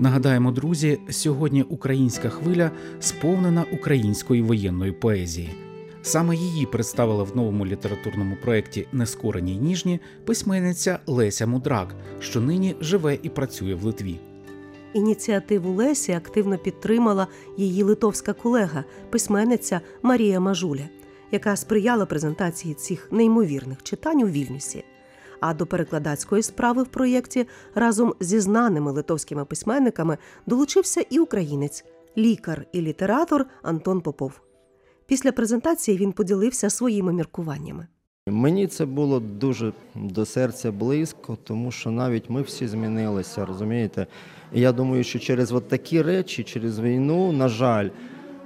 Нагадаємо, 0.00 0.52
друзі, 0.52 0.98
сьогодні 1.10 1.62
українська 1.62 2.28
хвиля 2.28 2.70
сповнена 3.00 3.64
української 3.72 4.42
воєнної 4.42 4.92
поезії. 4.92 5.50
Саме 6.02 6.36
її 6.36 6.66
представила 6.66 7.22
в 7.22 7.36
новому 7.36 7.66
літературному 7.66 8.36
проєкті 8.42 8.86
Нескорені 8.92 9.54
й 9.54 9.58
ніжні 9.58 10.00
письменниця 10.24 10.98
Леся 11.06 11.46
Мудрак, 11.46 11.94
що 12.20 12.40
нині 12.40 12.76
живе 12.80 13.18
і 13.22 13.28
працює 13.28 13.74
в 13.74 13.84
Литві. 13.84 14.20
Ініціативу 14.92 15.72
Лесі 15.72 16.12
активно 16.12 16.58
підтримала 16.58 17.26
її 17.56 17.82
литовська 17.82 18.32
колега, 18.32 18.84
письменниця 19.10 19.80
Марія 20.02 20.40
Мажуля, 20.40 20.88
яка 21.32 21.56
сприяла 21.56 22.06
презентації 22.06 22.74
цих 22.74 23.08
неймовірних 23.12 23.82
читань 23.82 24.22
у 24.22 24.26
Вільнюсі. 24.26 24.84
А 25.40 25.54
до 25.54 25.66
перекладацької 25.66 26.42
справи 26.42 26.82
в 26.82 26.86
проєкті 26.86 27.46
разом 27.74 28.14
зі 28.20 28.40
знаними 28.40 28.92
литовськими 28.92 29.44
письменниками 29.44 30.18
долучився 30.46 31.04
і 31.10 31.18
українець, 31.18 31.84
лікар 32.18 32.66
і 32.72 32.80
літератор 32.80 33.46
Антон 33.62 34.00
Попов. 34.00 34.40
Після 35.06 35.32
презентації 35.32 35.98
він 35.98 36.12
поділився 36.12 36.70
своїми 36.70 37.12
міркуваннями. 37.12 37.86
Мені 38.26 38.66
це 38.66 38.86
було 38.86 39.20
дуже 39.20 39.72
до 39.94 40.26
серця 40.26 40.72
близько, 40.72 41.38
тому 41.44 41.70
що 41.70 41.90
навіть 41.90 42.30
ми 42.30 42.42
всі 42.42 42.68
змінилися, 42.68 43.46
розумієте? 43.46 44.06
І 44.52 44.60
я 44.60 44.72
думаю, 44.72 45.04
що 45.04 45.18
через 45.18 45.52
от 45.52 45.68
такі 45.68 46.02
речі, 46.02 46.44
через 46.44 46.80
війну, 46.80 47.32
на 47.32 47.48
жаль, 47.48 47.88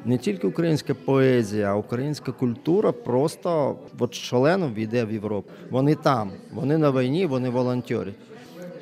не 0.05 0.19
тільки 0.19 0.47
українська 0.47 0.95
поезія, 0.95 1.67
а 1.73 1.75
українська 1.75 2.33
культура 2.33 2.93
просто 2.93 3.77
от 3.99 4.15
шалено 4.15 4.71
війде 4.75 5.05
в 5.05 5.13
Європу. 5.13 5.51
Вони 5.71 5.95
там, 5.95 6.31
вони 6.53 6.79
на 6.79 6.91
війні, 6.91 7.27
вони 7.27 7.51
волонтери. 7.51 8.13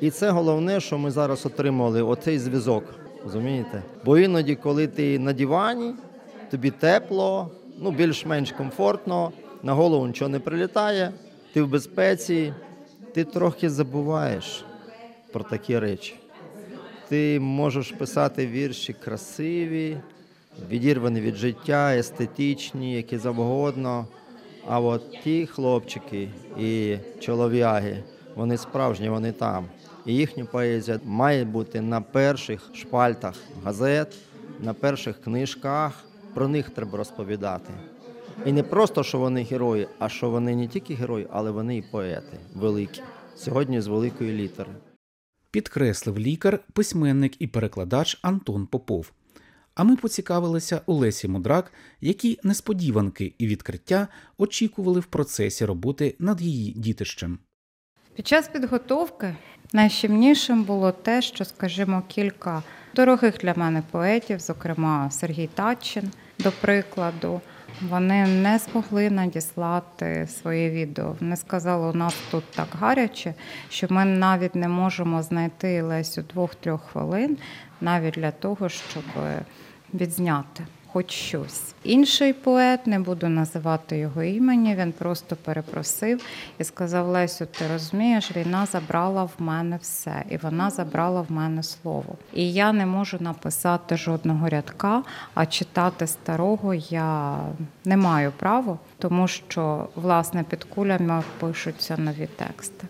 І 0.01 0.09
це 0.09 0.29
головне, 0.29 0.79
що 0.79 0.97
ми 0.97 1.11
зараз 1.11 1.45
отримали 1.45 2.01
оцей 2.01 2.39
зв'язок. 2.39 2.83
Розумієте? 3.23 3.83
Бо 4.05 4.17
іноді, 4.17 4.55
коли 4.55 4.87
ти 4.87 5.19
на 5.19 5.33
дивані, 5.33 5.93
тобі 6.51 6.71
тепло, 6.71 7.51
ну 7.79 7.91
більш-менш 7.91 8.51
комфортно, 8.51 9.31
на 9.63 9.73
голову 9.73 10.07
нічого 10.07 10.29
не 10.29 10.39
прилітає, 10.39 11.11
ти 11.53 11.61
в 11.61 11.67
безпеці, 11.67 12.53
ти 13.13 13.23
трохи 13.23 13.69
забуваєш 13.69 14.65
про 15.33 15.43
такі 15.43 15.79
речі. 15.79 16.15
Ти 17.09 17.39
можеш 17.39 17.91
писати 17.91 18.47
вірші 18.47 18.93
красиві, 18.93 19.97
відірвані 20.69 21.21
від 21.21 21.35
життя, 21.35 21.95
естетичні, 21.95 22.95
які 22.95 23.17
завгодно. 23.17 24.07
А 24.67 24.79
от 24.79 25.21
ті 25.23 25.45
хлопчики 25.45 26.29
і 26.59 26.97
чолов'яги, 27.19 28.03
вони 28.35 28.57
справжні, 28.57 29.09
вони 29.09 29.31
там. 29.31 29.65
І 30.05 30.15
їхня 30.15 30.45
поезія 30.45 30.99
має 31.05 31.45
бути 31.45 31.81
на 31.81 32.01
перших 32.01 32.61
шпальтах 32.73 33.35
газет, 33.63 34.15
на 34.59 34.73
перших 34.73 35.21
книжках. 35.21 36.03
Про 36.33 36.47
них 36.47 36.69
треба 36.69 36.97
розповідати. 36.97 37.73
І 38.45 38.51
не 38.51 38.63
просто, 38.63 39.03
що 39.03 39.17
вони 39.19 39.43
герої, 39.43 39.87
а 39.99 40.09
що 40.09 40.29
вони 40.29 40.55
не 40.55 40.67
тільки 40.67 40.93
герої, 40.93 41.27
але 41.31 41.51
вони 41.51 41.77
і 41.77 41.81
поети 41.81 42.37
великі. 42.55 43.01
Сьогодні 43.35 43.81
з 43.81 43.87
великої 43.87 44.33
літери. 44.33 44.69
Підкреслив 45.51 46.19
лікар, 46.19 46.59
письменник 46.73 47.41
і 47.41 47.47
перекладач 47.47 48.19
Антон 48.21 48.65
Попов. 48.65 49.11
А 49.75 49.83
ми 49.83 49.95
поцікавилися 49.95 50.81
у 50.85 50.93
Лесі 50.93 51.27
Мудрак, 51.27 51.73
які 52.01 52.39
несподіванки 52.43 53.33
і 53.37 53.47
відкриття 53.47 54.07
очікували 54.37 54.99
в 54.99 55.05
процесі 55.05 55.65
роботи 55.65 56.15
над 56.19 56.41
її 56.41 56.71
дітищем. 56.71 57.39
Під 58.15 58.27
час 58.27 58.47
підготовки 58.47 59.35
найщемнішим 59.73 60.63
було 60.63 60.91
те, 60.91 61.21
що, 61.21 61.45
скажімо, 61.45 62.03
кілька 62.07 62.63
дорогих 62.95 63.37
для 63.37 63.53
мене 63.53 63.83
поетів, 63.91 64.39
зокрема 64.39 65.11
Сергій 65.11 65.47
Татчин, 65.47 66.11
до 66.39 66.51
прикладу, 66.51 67.41
вони 67.81 68.27
не 68.27 68.57
змогли 68.57 69.09
надіслати 69.09 70.27
своє 70.27 70.69
відео. 70.69 71.15
Вони 71.19 71.35
сказали, 71.35 71.89
у 71.89 71.93
нас 71.93 72.15
тут 72.31 72.43
так 72.51 72.67
гаряче, 72.79 73.33
що 73.69 73.87
ми 73.89 74.05
навіть 74.05 74.55
не 74.55 74.67
можемо 74.67 75.23
знайти 75.23 75.81
Лесю 75.81 76.21
двох-трьох 76.21 76.81
хвилин 76.81 77.37
навіть 77.81 78.13
для 78.13 78.31
того, 78.31 78.69
щоб 78.69 79.03
відзняти 79.93 80.63
хоч 80.93 81.11
щось. 81.11 81.73
Інший 81.83 82.33
поет, 82.33 82.87
не 82.87 82.99
буду 82.99 83.29
називати 83.29 83.97
його 83.97 84.23
імені, 84.23 84.75
він 84.75 84.91
просто 84.91 85.35
перепросив 85.35 86.21
і 86.59 86.63
сказав: 86.63 87.07
Лесю, 87.07 87.45
ти 87.45 87.67
розумієш, 87.73 88.35
війна 88.35 88.65
забрала 88.65 89.23
в 89.23 89.33
мене 89.37 89.77
все, 89.81 90.23
і 90.29 90.37
вона 90.37 90.69
забрала 90.69 91.21
в 91.21 91.31
мене 91.31 91.63
слово. 91.63 92.15
І 92.33 92.53
я 92.53 92.73
не 92.73 92.85
можу 92.85 93.17
написати 93.19 93.97
жодного 93.97 94.49
рядка, 94.49 95.03
а 95.33 95.45
читати 95.45 96.07
старого 96.07 96.73
я 96.73 97.37
не 97.85 97.97
маю 97.97 98.31
права, 98.31 98.77
тому 98.97 99.27
що 99.27 99.87
власне 99.95 100.43
під 100.43 100.63
кулями 100.63 101.23
пишуться 101.39 101.97
нові 101.97 102.27
тексти. 102.27 102.87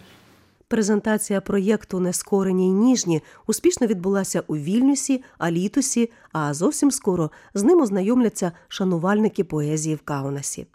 Презентація 0.74 1.42
проєкту 1.42 2.00
Нескорені 2.00 2.70
й 2.70 2.72
ніжні 2.72 3.22
успішно 3.48 3.88
відбулася 3.88 4.44
у 4.48 4.56
Вільнюсі, 4.58 5.24
Алітусі, 5.38 6.12
а 6.32 6.54
зовсім 6.54 6.92
скоро 6.92 7.32
з 7.54 7.64
ним 7.64 7.82
ознайомляться 7.82 8.52
шанувальники 8.68 9.44
поезії 9.44 9.96
в 9.96 10.02
Каунасі. 10.02 10.68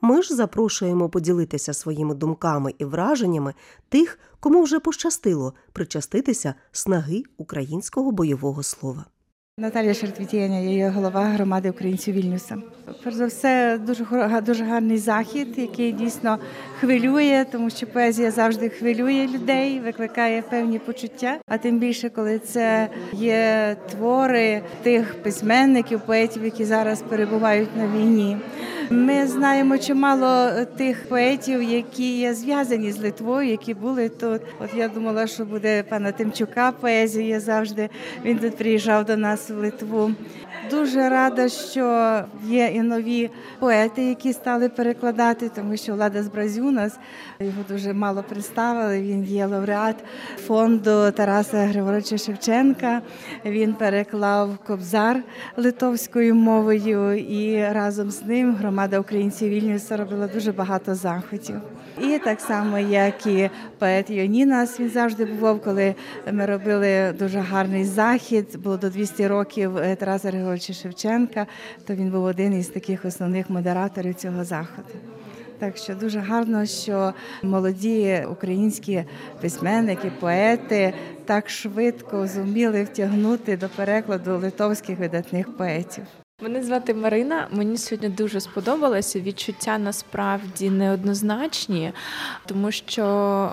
Ми 0.00 0.22
ж 0.22 0.34
запрошуємо 0.34 1.08
поділитися 1.08 1.72
своїми 1.72 2.14
думками 2.14 2.74
і 2.78 2.84
враженнями 2.84 3.54
тих, 3.88 4.18
кому 4.40 4.62
вже 4.62 4.80
пощастило 4.80 5.54
причаститися 5.72 6.54
снаги 6.72 7.22
українського 7.36 8.10
бойового 8.10 8.62
слова. 8.62 9.04
Наталія 9.60 9.94
Шертвітєня, 9.94 10.58
я 10.58 10.70
є 10.70 10.88
голова 10.88 11.24
громади 11.24 11.70
українців 11.70 12.14
Вільнюса. 12.14 12.56
Перш 13.04 13.16
за 13.16 13.26
все, 13.26 13.78
дуже 13.86 14.04
дуже 14.46 14.64
гарний 14.64 14.98
захід, 14.98 15.48
який 15.56 15.92
дійсно 15.92 16.38
хвилює, 16.80 17.46
тому 17.52 17.70
що 17.70 17.86
поезія 17.86 18.30
завжди 18.30 18.68
хвилює 18.68 19.28
людей, 19.34 19.80
викликає 19.80 20.42
певні 20.42 20.78
почуття. 20.78 21.38
А 21.48 21.58
тим 21.58 21.78
більше, 21.78 22.10
коли 22.10 22.38
це 22.38 22.88
є 23.12 23.76
твори 23.90 24.62
тих 24.82 25.22
письменників, 25.22 26.00
поетів, 26.00 26.44
які 26.44 26.64
зараз 26.64 27.02
перебувають 27.02 27.76
на 27.76 27.86
війні. 27.86 28.36
Ми 28.90 29.26
знаємо 29.26 29.78
чимало 29.78 30.64
тих 30.64 31.08
поетів, 31.08 31.62
які 31.62 32.18
є 32.18 32.34
зв'язані 32.34 32.92
з 32.92 32.98
Литвою, 32.98 33.48
які 33.48 33.74
були 33.74 34.08
тут. 34.08 34.42
От 34.60 34.74
я 34.74 34.88
думала, 34.88 35.26
що 35.26 35.44
буде 35.44 35.82
пана 35.82 36.12
Тимчука 36.12 36.72
поезія 36.72 37.40
завжди. 37.40 37.88
Він 38.24 38.38
тут 38.38 38.56
приїжджав 38.56 39.04
до 39.04 39.16
нас 39.16 39.50
в 39.50 39.54
Литву. 39.54 40.10
Дуже 40.70 41.08
рада, 41.08 41.48
що 41.48 42.14
є 42.46 42.66
і 42.66 42.80
нові 42.80 43.30
поети, 43.58 44.04
які 44.04 44.32
стали 44.32 44.68
перекладати, 44.68 45.48
тому 45.48 45.76
що 45.76 45.94
Влада 45.94 46.22
Збразюнас 46.22 46.98
його 47.40 47.64
дуже 47.68 47.92
мало 47.92 48.22
представили. 48.22 49.00
Він 49.00 49.24
є 49.24 49.46
лауреат 49.46 49.96
фонду 50.46 51.10
Тараса 51.10 51.56
Григоровича 51.56 52.18
Шевченка. 52.18 53.02
Він 53.44 53.74
переклав 53.74 54.58
Кобзар 54.66 55.22
литовською 55.56 56.34
мовою, 56.34 57.14
і 57.14 57.72
разом 57.72 58.10
з 58.10 58.22
ним 58.22 58.54
громада 58.78 59.00
українців 59.00 59.48
Вільнюса 59.48 59.96
робила 59.96 60.26
дуже 60.26 60.52
багато 60.52 60.94
заходів. 60.94 61.56
І 62.02 62.18
так 62.24 62.40
само, 62.40 62.78
як 62.78 63.26
і 63.26 63.50
поет 63.78 64.10
Йонінас, 64.10 64.80
він 64.80 64.88
завжди 64.88 65.24
бував, 65.24 65.60
коли 65.60 65.94
ми 66.32 66.46
робили 66.46 67.14
дуже 67.18 67.38
гарний 67.38 67.84
захід. 67.84 68.56
Було 68.62 68.76
до 68.76 68.90
200 68.90 69.26
років 69.26 69.76
е, 69.76 69.96
Тараса 69.96 70.28
Григоровича 70.28 70.72
Шевченка, 70.72 71.46
то 71.86 71.94
він 71.94 72.10
був 72.10 72.24
один 72.24 72.54
із 72.54 72.68
таких 72.68 73.04
основних 73.04 73.50
модераторів 73.50 74.14
цього 74.14 74.44
заходу. 74.44 74.94
Так 75.58 75.76
що 75.76 75.94
дуже 75.94 76.18
гарно, 76.18 76.66
що 76.66 77.12
молоді 77.42 78.26
українські 78.30 79.04
письменники, 79.40 80.12
поети 80.20 80.94
так 81.24 81.50
швидко 81.50 82.26
зуміли 82.26 82.84
втягнути 82.84 83.56
до 83.56 83.68
перекладу 83.68 84.38
литовських 84.38 84.98
видатних 84.98 85.56
поетів. 85.56 86.04
Мене 86.42 86.62
звати 86.62 86.94
Марина. 86.94 87.48
Мені 87.50 87.78
сьогодні 87.78 88.08
дуже 88.08 88.40
сподобалося. 88.40 89.20
Відчуття 89.20 89.78
насправді 89.78 90.70
неоднозначні, 90.70 91.92
тому 92.46 92.70
що 92.70 93.04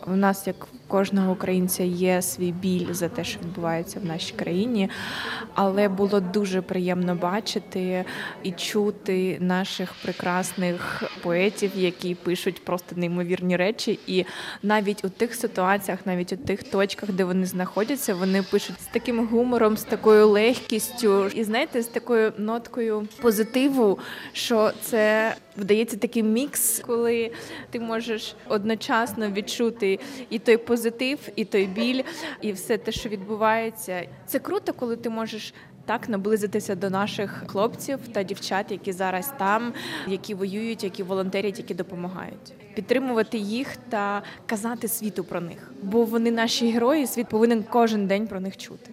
у 0.08 0.12
нас, 0.12 0.48
як 0.48 0.68
кожного 0.88 1.32
українця, 1.32 1.84
є 1.84 2.22
свій 2.22 2.52
біль 2.52 2.94
за 2.94 3.10
те, 3.10 3.24
що 3.24 3.40
відбувається 3.40 4.00
в 4.00 4.06
нашій 4.06 4.34
країні. 4.34 4.90
Але 5.54 5.90
було 5.90 6.20
дуже 6.20 6.62
приємно 6.62 7.16
бачити 7.16 8.06
і 8.44 8.52
чути 8.52 9.38
наших 9.40 9.94
прекрасних 10.04 11.04
поетів, 11.22 11.72
які 11.76 12.16
пишуть 12.16 12.66
просто 12.66 12.96
неймовірні 12.96 13.58
речі. 13.58 14.00
І 14.08 14.26
навіть 14.64 15.06
у 15.06 15.10
тих 15.10 15.36
ситуаціях, 15.36 16.00
навіть 16.06 16.34
у 16.34 16.38
тих 16.38 16.64
точках, 16.64 17.12
де 17.12 17.24
вони 17.24 17.46
знаходяться, 17.46 18.16
вони 18.16 18.44
пишуть 18.44 18.82
з 18.82 18.86
таким 18.86 19.28
гумором, 19.28 19.78
з 19.78 19.84
такою 19.84 20.28
легкістю, 20.28 21.28
і 21.28 21.44
знаєте, 21.44 21.82
з 21.82 21.88
такою 21.88 22.34
ноткою 22.38 23.08
позитиву, 23.22 24.00
що 24.34 24.72
це 24.82 25.36
вдається 25.58 25.98
такий 25.98 26.24
мікс, 26.24 26.80
коли 26.80 27.32
ти 27.70 27.80
можеш 27.80 28.36
одночасно 28.50 29.30
відчути 29.30 30.00
і 30.30 30.40
той 30.40 30.58
позитив, 30.58 31.20
і 31.36 31.46
той 31.46 31.66
біль, 31.66 32.04
і 32.42 32.52
все 32.52 32.78
те, 32.78 32.92
що 32.92 33.10
відбувається. 33.10 34.08
Це 34.26 34.40
круто, 34.40 34.74
коли 34.74 34.96
ти 34.96 35.10
можеш. 35.10 35.54
Так 35.88 36.10
наблизитися 36.10 36.76
до 36.76 36.90
наших 36.90 37.44
хлопців 37.48 38.00
та 38.12 38.24
дівчат, 38.24 38.72
які 38.72 38.92
зараз 38.92 39.34
там, 39.38 39.74
які 40.08 40.34
воюють, 40.34 40.84
які 40.84 41.04
волонтерять, 41.04 41.58
які 41.58 41.74
допомагають, 41.74 42.54
підтримувати 42.76 43.38
їх 43.38 43.78
та 43.90 44.24
казати 44.46 44.88
світу 44.88 45.24
про 45.24 45.42
них, 45.42 45.72
бо 45.82 46.04
вони 46.04 46.32
наші 46.32 46.72
герої. 46.72 47.08
Світ 47.08 47.28
повинен 47.28 47.64
кожен 47.64 48.08
день 48.08 48.28
про 48.28 48.40
них 48.40 48.58
чути. 48.58 48.92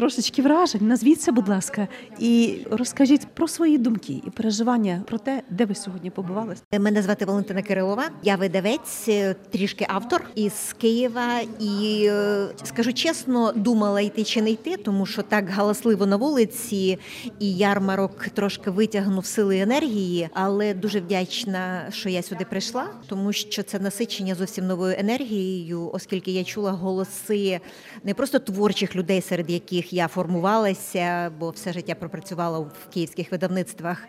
Трошечки 0.00 0.42
вражень, 0.42 0.88
назвіться, 0.88 1.32
будь 1.32 1.48
ласка, 1.48 1.88
і 2.18 2.58
розкажіть 2.70 3.26
про 3.34 3.48
свої 3.48 3.78
думки 3.78 4.22
і 4.26 4.30
переживання 4.30 5.02
про 5.06 5.18
те, 5.18 5.42
де 5.50 5.64
ви 5.64 5.74
сьогодні 5.74 6.10
побували. 6.10 6.54
Мене 6.78 7.02
звати 7.02 7.24
Валентина 7.24 7.62
Кирилова. 7.62 8.04
Я 8.22 8.36
видавець, 8.36 9.08
е, 9.08 9.34
трішки 9.50 9.86
автор 9.88 10.24
із 10.34 10.74
Києва. 10.78 11.40
І 11.60 12.04
е, 12.08 12.46
скажу 12.64 12.92
чесно, 12.92 13.52
думала 13.52 14.00
йти 14.00 14.24
чи 14.24 14.42
не 14.42 14.50
йти, 14.50 14.76
тому 14.76 15.06
що 15.06 15.22
так 15.22 15.50
галасливо 15.50 16.06
на 16.06 16.16
вулиці, 16.16 16.98
і 17.38 17.54
ярмарок 17.54 18.28
трошки 18.28 18.70
витягнув 18.70 19.26
сили 19.26 19.58
енергії. 19.58 20.28
Але 20.34 20.74
дуже 20.74 21.00
вдячна, 21.00 21.86
що 21.90 22.08
я 22.08 22.22
сюди 22.22 22.44
прийшла, 22.50 22.86
тому 23.06 23.32
що 23.32 23.62
це 23.62 23.78
насичення 23.78 24.34
зовсім 24.34 24.66
новою 24.66 24.94
енергією, 24.98 25.90
оскільки 25.92 26.30
я 26.30 26.44
чула 26.44 26.72
голоси 26.72 27.60
не 28.04 28.14
просто 28.14 28.38
творчих 28.38 28.96
людей, 28.96 29.20
серед 29.20 29.50
яких 29.50 29.89
я 29.92 30.08
формувалася, 30.08 31.32
бо 31.38 31.50
все 31.50 31.72
життя 31.72 31.94
пропрацювала 31.94 32.58
в 32.58 32.72
київських 32.94 33.32
видавництвах 33.32 34.04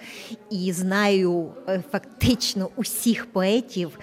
і 0.49 0.71
знаю 0.71 1.53
е, 1.67 1.83
фактично 1.91 2.69
усіх 2.75 3.31
поетів, 3.31 3.99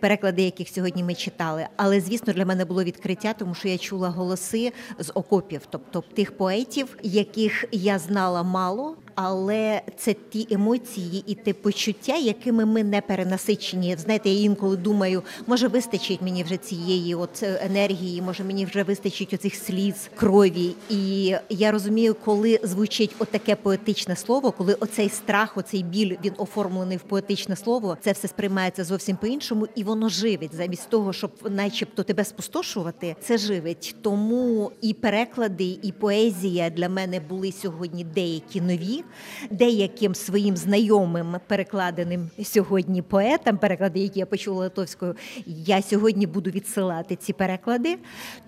переклади 0.00 0.42
яких 0.42 0.68
сьогодні 0.68 1.04
ми 1.04 1.14
читали. 1.14 1.66
Але 1.76 2.00
звісно, 2.00 2.32
для 2.32 2.44
мене 2.46 2.64
було 2.64 2.84
відкриття, 2.84 3.32
тому 3.32 3.54
що 3.54 3.68
я 3.68 3.78
чула 3.78 4.08
голоси 4.08 4.72
з 4.98 5.12
окопів, 5.14 5.60
тобто 5.70 6.04
тих 6.14 6.36
поетів, 6.36 6.98
яких 7.02 7.64
я 7.72 7.98
знала 7.98 8.42
мало. 8.42 8.96
Але 9.22 9.82
це 9.96 10.14
ті 10.14 10.46
емоції 10.50 11.24
і 11.26 11.34
те 11.34 11.52
почуття, 11.52 12.16
якими 12.16 12.64
ми 12.64 12.84
не 12.84 13.00
перенасичені. 13.00 13.96
Знаєте, 13.96 14.30
я 14.30 14.40
інколи 14.40 14.76
думаю, 14.76 15.22
може 15.46 15.68
вистачить 15.68 16.22
мені 16.22 16.42
вже 16.42 16.56
цієї 16.56 17.14
от 17.14 17.42
е, 17.42 17.60
енергії, 17.62 18.22
може 18.22 18.44
мені 18.44 18.64
вже 18.64 18.82
вистачить 18.82 19.34
оцих 19.34 19.54
сліз, 19.54 20.10
крові. 20.16 20.74
І 20.90 21.34
я 21.48 21.70
розумію, 21.70 22.16
коли 22.24 22.60
звучить 22.62 23.14
отаке 23.18 23.56
поетичне 23.56 24.16
слово, 24.16 24.52
коли 24.52 24.74
оцей 24.74 25.08
страх, 25.08 25.56
оцей 25.56 25.82
біль 25.82 26.16
він 26.24 26.32
оформлений 26.36 26.96
в 26.96 27.02
поетичне 27.02 27.56
слово, 27.56 27.96
це 28.00 28.12
все 28.12 28.28
сприймається 28.28 28.84
зовсім 28.84 29.16
по-іншому, 29.16 29.68
і 29.74 29.84
воно 29.84 30.08
живить 30.08 30.54
замість 30.54 30.88
того, 30.88 31.12
щоб, 31.12 31.30
начебто, 31.50 32.02
тебе 32.02 32.24
спустошувати, 32.24 33.16
це 33.20 33.38
живить. 33.38 33.96
Тому 34.02 34.72
і 34.80 34.94
переклади, 34.94 35.78
і 35.82 35.92
поезія 35.92 36.70
для 36.70 36.88
мене 36.88 37.20
були 37.20 37.52
сьогодні 37.52 38.04
деякі 38.04 38.60
нові 38.60 39.04
деяким 39.50 40.14
своїм 40.14 40.56
знайомим 40.56 41.36
перекладеним 41.46 42.30
сьогодні 42.44 43.02
поетам, 43.02 43.58
переклади, 43.58 44.00
які 44.00 44.18
я 44.18 44.26
почула 44.26 44.58
литовською, 44.58 45.14
я 45.46 45.82
сьогодні 45.82 46.26
буду 46.26 46.50
відсилати 46.50 47.16
ці 47.16 47.32
переклади, 47.32 47.98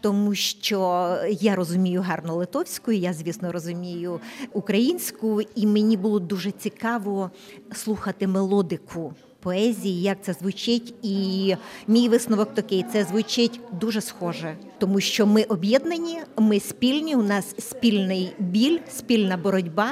тому 0.00 0.34
що 0.34 1.08
я 1.40 1.54
розумію 1.54 2.00
гарно 2.00 2.34
литовську, 2.34 2.92
я, 2.92 3.12
звісно, 3.12 3.52
розумію 3.52 4.20
українську, 4.52 5.40
і 5.54 5.66
мені 5.66 5.96
було 5.96 6.18
дуже 6.18 6.50
цікаво 6.50 7.30
слухати 7.72 8.26
мелодику. 8.26 9.14
Поезії, 9.42 10.02
як 10.02 10.18
це 10.22 10.32
звучить, 10.32 10.94
і 11.02 11.56
мій 11.86 12.08
висновок 12.08 12.54
такий: 12.54 12.84
це 12.92 13.04
звучить 13.04 13.60
дуже 13.80 14.00
схоже, 14.00 14.56
тому 14.78 15.00
що 15.00 15.26
ми 15.26 15.42
об'єднані, 15.42 16.20
ми 16.38 16.60
спільні. 16.60 17.16
У 17.16 17.22
нас 17.22 17.54
спільний 17.58 18.32
біль, 18.38 18.78
спільна 18.88 19.36
боротьба, 19.36 19.90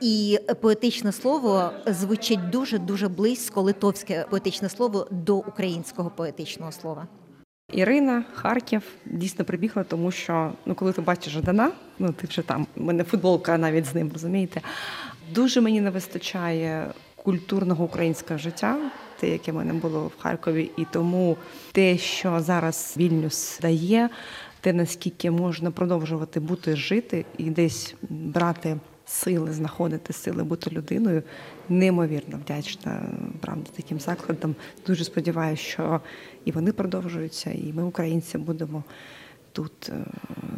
і 0.00 0.38
поетичне 0.60 1.12
слово 1.12 1.70
звучить 1.86 2.50
дуже 2.50 2.78
дуже 2.78 3.08
близько 3.08 3.62
литовське 3.62 4.26
поетичне 4.30 4.68
слово 4.68 5.06
до 5.10 5.36
українського 5.36 6.10
поетичного 6.10 6.72
слова. 6.72 7.06
Ірина, 7.72 8.24
Харків 8.34 8.82
дійсно 9.06 9.44
прибігла, 9.44 9.84
тому 9.84 10.10
що 10.10 10.52
ну, 10.66 10.74
коли 10.74 10.92
ти 10.92 11.00
бачиш 11.00 11.32
Жадана, 11.32 11.70
ну 11.98 12.12
ти 12.12 12.26
вже 12.26 12.42
там, 12.42 12.66
у 12.76 12.82
мене 12.82 13.04
футболка 13.04 13.58
навіть 13.58 13.84
з 13.84 13.94
ним, 13.94 14.10
розумієте. 14.12 14.60
Дуже 15.34 15.60
мені 15.60 15.80
не 15.80 15.90
вистачає 15.90 16.92
культурного 17.28 17.84
українського 17.84 18.38
життя, 18.38 18.90
те, 19.20 19.28
яке 19.28 19.52
в 19.52 19.54
мене 19.54 19.72
було 19.72 20.06
в 20.06 20.22
Харкові, 20.22 20.70
і 20.76 20.86
тому 20.92 21.36
те, 21.72 21.98
що 21.98 22.40
зараз 22.40 22.94
Вільнюс 22.96 23.58
дає, 23.62 24.10
те 24.60 24.72
наскільки 24.72 25.30
можна 25.30 25.70
продовжувати 25.70 26.40
бути 26.40 26.76
жити 26.76 27.24
і 27.38 27.50
десь 27.50 27.94
брати 28.10 28.76
сили, 29.06 29.52
знаходити 29.52 30.12
сили 30.12 30.44
бути 30.44 30.70
людиною, 30.70 31.22
неймовірно 31.68 32.38
вдячна 32.44 33.02
правда 33.40 33.70
таким 33.76 34.00
закладам. 34.00 34.54
Дуже 34.86 35.04
сподіваюся, 35.04 35.62
що 35.62 36.00
і 36.44 36.52
вони 36.52 36.72
продовжуються, 36.72 37.50
і 37.50 37.72
ми, 37.72 37.82
українці, 37.82 38.38
будемо. 38.38 38.84
Тут 39.52 39.92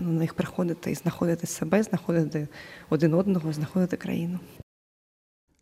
ну, 0.00 0.12
на 0.12 0.18
них 0.18 0.34
приходити 0.34 0.90
і 0.90 0.94
знаходити 0.94 1.46
себе, 1.46 1.82
знаходити 1.82 2.48
один 2.90 3.14
одного, 3.14 3.52
знаходити 3.52 3.96
країну. 3.96 4.38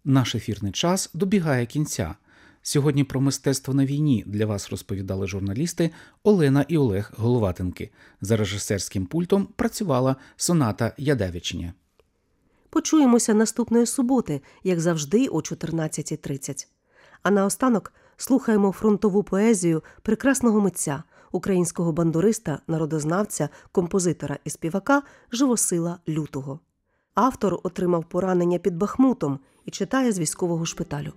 Наш 0.09 0.35
ефірний 0.35 0.73
час 0.73 1.11
добігає 1.14 1.66
кінця. 1.66 2.14
Сьогодні 2.62 3.05
про 3.05 3.21
мистецтво 3.21 3.75
на 3.75 3.85
війні 3.85 4.25
для 4.27 4.47
вас 4.47 4.71
розповідали 4.71 5.27
журналісти 5.27 5.90
Олена 6.23 6.64
і 6.68 6.79
Олег 6.79 7.12
Головатенки. 7.16 7.90
За 8.21 8.37
режисерським 8.37 9.07
пультом 9.07 9.49
працювала 9.57 10.16
Соната 10.37 10.92
Ядевичня. 10.99 11.73
Почуємося 12.71 13.35
наступної 13.35 13.87
суботи, 13.87 14.40
як 14.64 14.81
завжди, 14.81 15.27
о 15.27 15.37
14.30. 15.37 16.66
А 17.23 17.31
наостанок 17.31 17.92
слухаємо 18.16 18.73
фронтову 18.73 19.23
поезію 19.23 19.83
прекрасного 20.03 20.61
митця, 20.61 21.03
українського 21.33 21.92
бандуриста, 21.92 22.61
народознавця, 22.66 23.49
композитора 23.73 24.38
і 24.44 24.51
співака 24.51 25.03
Живосила 25.33 25.99
Лютого. 26.09 26.61
Автор 27.20 27.61
отримав 27.62 28.04
поранення 28.04 28.59
під 28.59 28.76
Бахмутом 28.76 29.38
і 29.64 29.70
читає 29.70 30.12
з 30.12 30.18
військового 30.18 30.66
шпиталю. 30.66 31.12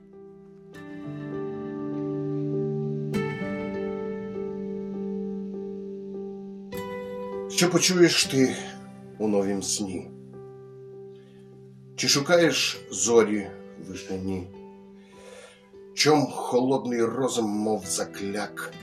Що 7.49 7.69
почуєш 7.71 8.25
ти 8.25 8.55
у 9.17 9.27
новім 9.27 9.63
сні? 9.63 10.11
Чи 11.95 12.07
шукаєш 12.07 12.81
зорі 12.91 13.47
вишені? 13.87 14.47
Чом 15.93 16.25
холодний 16.25 17.05
розум, 17.05 17.49
мов 17.49 17.85
закляк? 17.85 18.73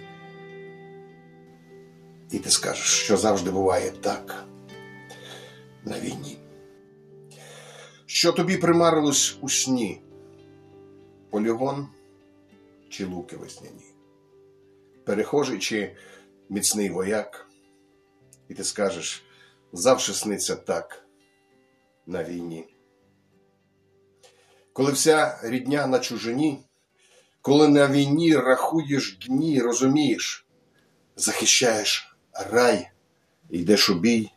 І 2.31 2.39
ти 2.39 2.51
скажеш, 2.51 2.87
що 2.87 3.17
завжди 3.17 3.51
буває 3.51 3.91
так 3.91 4.45
на 5.85 6.01
війні. 6.01 6.48
Що 8.19 8.33
тобі 8.33 8.57
примарилось 8.57 9.39
у 9.41 9.49
сні? 9.49 10.03
Полігон 11.31 11.89
чи 12.91 13.05
луки 13.05 13.37
весняні? 13.37 13.95
Перехожий 15.05 15.59
чи 15.59 15.97
міцний 16.49 16.91
вояк? 16.91 17.51
І 18.49 18.55
ти 18.55 18.65
скажеш, 18.65 19.23
завжди 19.73 20.13
сниться 20.15 20.57
так 20.57 21.07
на 22.07 22.25
війні. 22.25 22.67
Коли 24.73 24.93
вся 24.93 25.41
рідня 25.43 25.87
на 25.87 25.99
чужині, 25.99 26.65
коли 27.41 27.69
на 27.69 27.89
війні 27.89 28.37
рахуєш 28.37 29.19
дні, 29.27 29.61
розумієш, 29.61 30.47
захищаєш 31.17 32.17
рай, 32.33 32.91
йдеш 33.51 33.91
у 33.91 33.95
бій, 33.95 34.31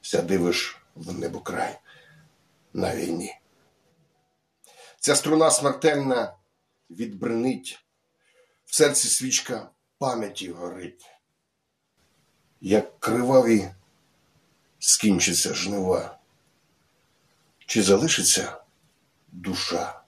ся 0.00 0.22
дивиш 0.22 0.76
в 0.94 1.18
небокрай 1.18 1.78
на 2.72 2.96
війні. 2.96 3.38
Ця 5.00 5.16
струна 5.16 5.50
смертельна 5.50 6.34
відбринить, 6.90 7.84
в 8.64 8.74
серці 8.74 9.08
свічка 9.08 9.70
пам'яті 9.98 10.50
горить. 10.50 11.06
Як 12.60 13.00
криваві 13.00 13.70
скінчиться 14.78 15.54
жнива, 15.54 16.18
чи 17.66 17.82
залишиться 17.82 18.60
душа 19.28 20.02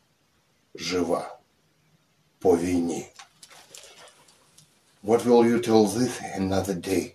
жива 0.74 1.38
по 2.38 2.58
війні? 2.58 3.12
What 5.04 5.24
will 5.24 5.44
you 5.44 5.58
tell 5.60 5.86
this 5.86 6.22
another 6.38 6.74
day? 6.74 7.14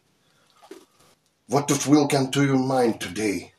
What 1.49 1.67
will 1.87 2.07
come 2.07 2.29
to 2.31 2.43
your 2.43 2.59
mind 2.59 2.99
today? 2.99 3.53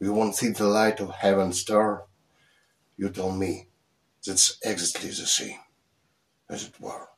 You 0.00 0.12
won't 0.12 0.36
see 0.36 0.48
the 0.48 0.64
light 0.64 1.00
of 1.00 1.10
heaven's 1.10 1.60
star. 1.60 2.04
You 2.96 3.10
tell 3.10 3.32
me 3.32 3.68
that's 4.24 4.58
exactly 4.62 5.10
the 5.10 5.26
same 5.26 5.58
as 6.48 6.64
it 6.64 6.80
were. 6.80 7.08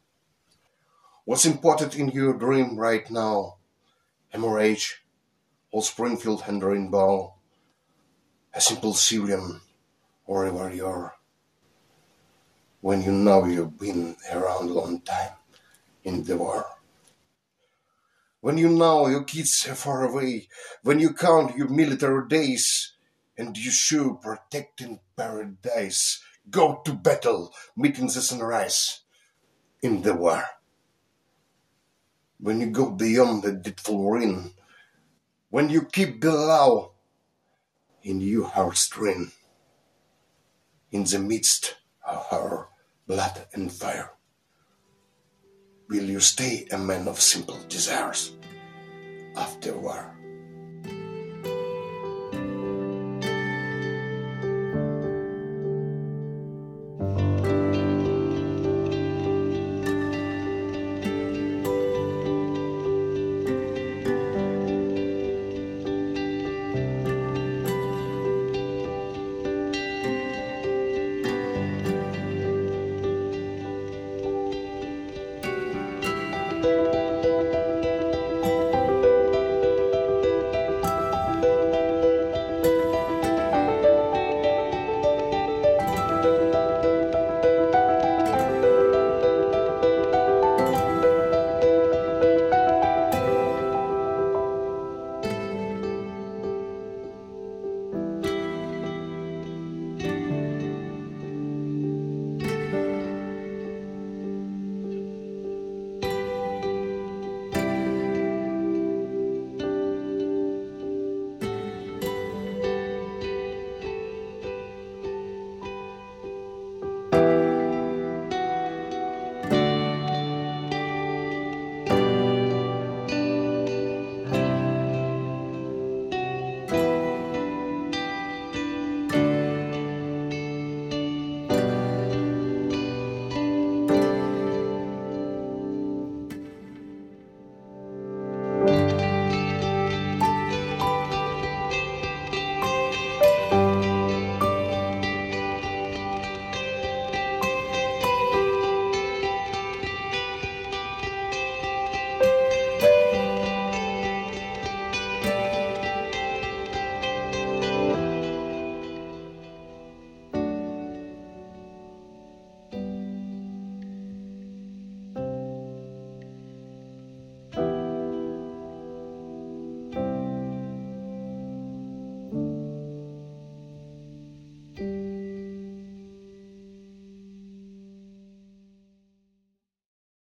What's 1.24 1.44
important 1.44 1.96
in 1.96 2.08
your 2.08 2.32
dream 2.34 2.76
right 2.78 3.08
now? 3.10 3.56
Hemorrhage, 4.30 5.04
Old 5.72 5.84
Springfield 5.84 6.44
and 6.46 6.62
Rainbow, 6.62 7.34
a 8.54 8.60
simple 8.60 8.94
civilian, 8.94 9.60
wherever 10.24 10.72
you're. 10.72 11.14
When 12.80 13.02
you 13.02 13.12
know 13.12 13.44
you've 13.44 13.78
been 13.78 14.16
around 14.32 14.70
a 14.70 14.72
long 14.72 15.02
time 15.02 15.32
in 16.02 16.24
the 16.24 16.36
war. 16.36 16.66
When 18.40 18.56
you 18.56 18.70
know 18.70 19.06
your 19.06 19.24
kids 19.24 19.66
are 19.68 19.74
far 19.74 20.08
away, 20.08 20.48
when 20.82 20.98
you 20.98 21.12
count 21.12 21.56
your 21.56 21.68
military 21.68 22.26
days, 22.26 22.94
and 23.40 23.56
you 23.56 23.70
show 23.70 24.14
protecting 24.14 25.00
paradise, 25.16 26.22
go 26.50 26.82
to 26.84 26.92
battle, 26.92 27.54
meeting 27.74 28.06
the 28.06 28.20
sunrise 28.20 29.00
in 29.82 30.02
the 30.02 30.14
war. 30.14 30.44
When 32.38 32.60
you 32.60 32.66
go 32.66 32.90
beyond 32.90 33.42
the 33.42 33.52
dreadful 33.52 34.10
ring, 34.10 34.52
when 35.48 35.70
you 35.70 35.82
keep 35.86 36.20
below 36.20 36.92
in 38.02 38.20
your 38.20 38.48
heartstring, 38.50 39.32
in 40.92 41.04
the 41.04 41.18
midst 41.18 41.76
of 42.06 42.26
our 42.30 42.68
blood 43.06 43.46
and 43.54 43.72
fire, 43.72 44.12
will 45.90 46.04
you 46.04 46.20
stay 46.20 46.66
a 46.70 46.78
man 46.78 47.08
of 47.08 47.20
simple 47.20 47.58
desires 47.68 48.36
after 49.36 49.76
war? 49.76 50.19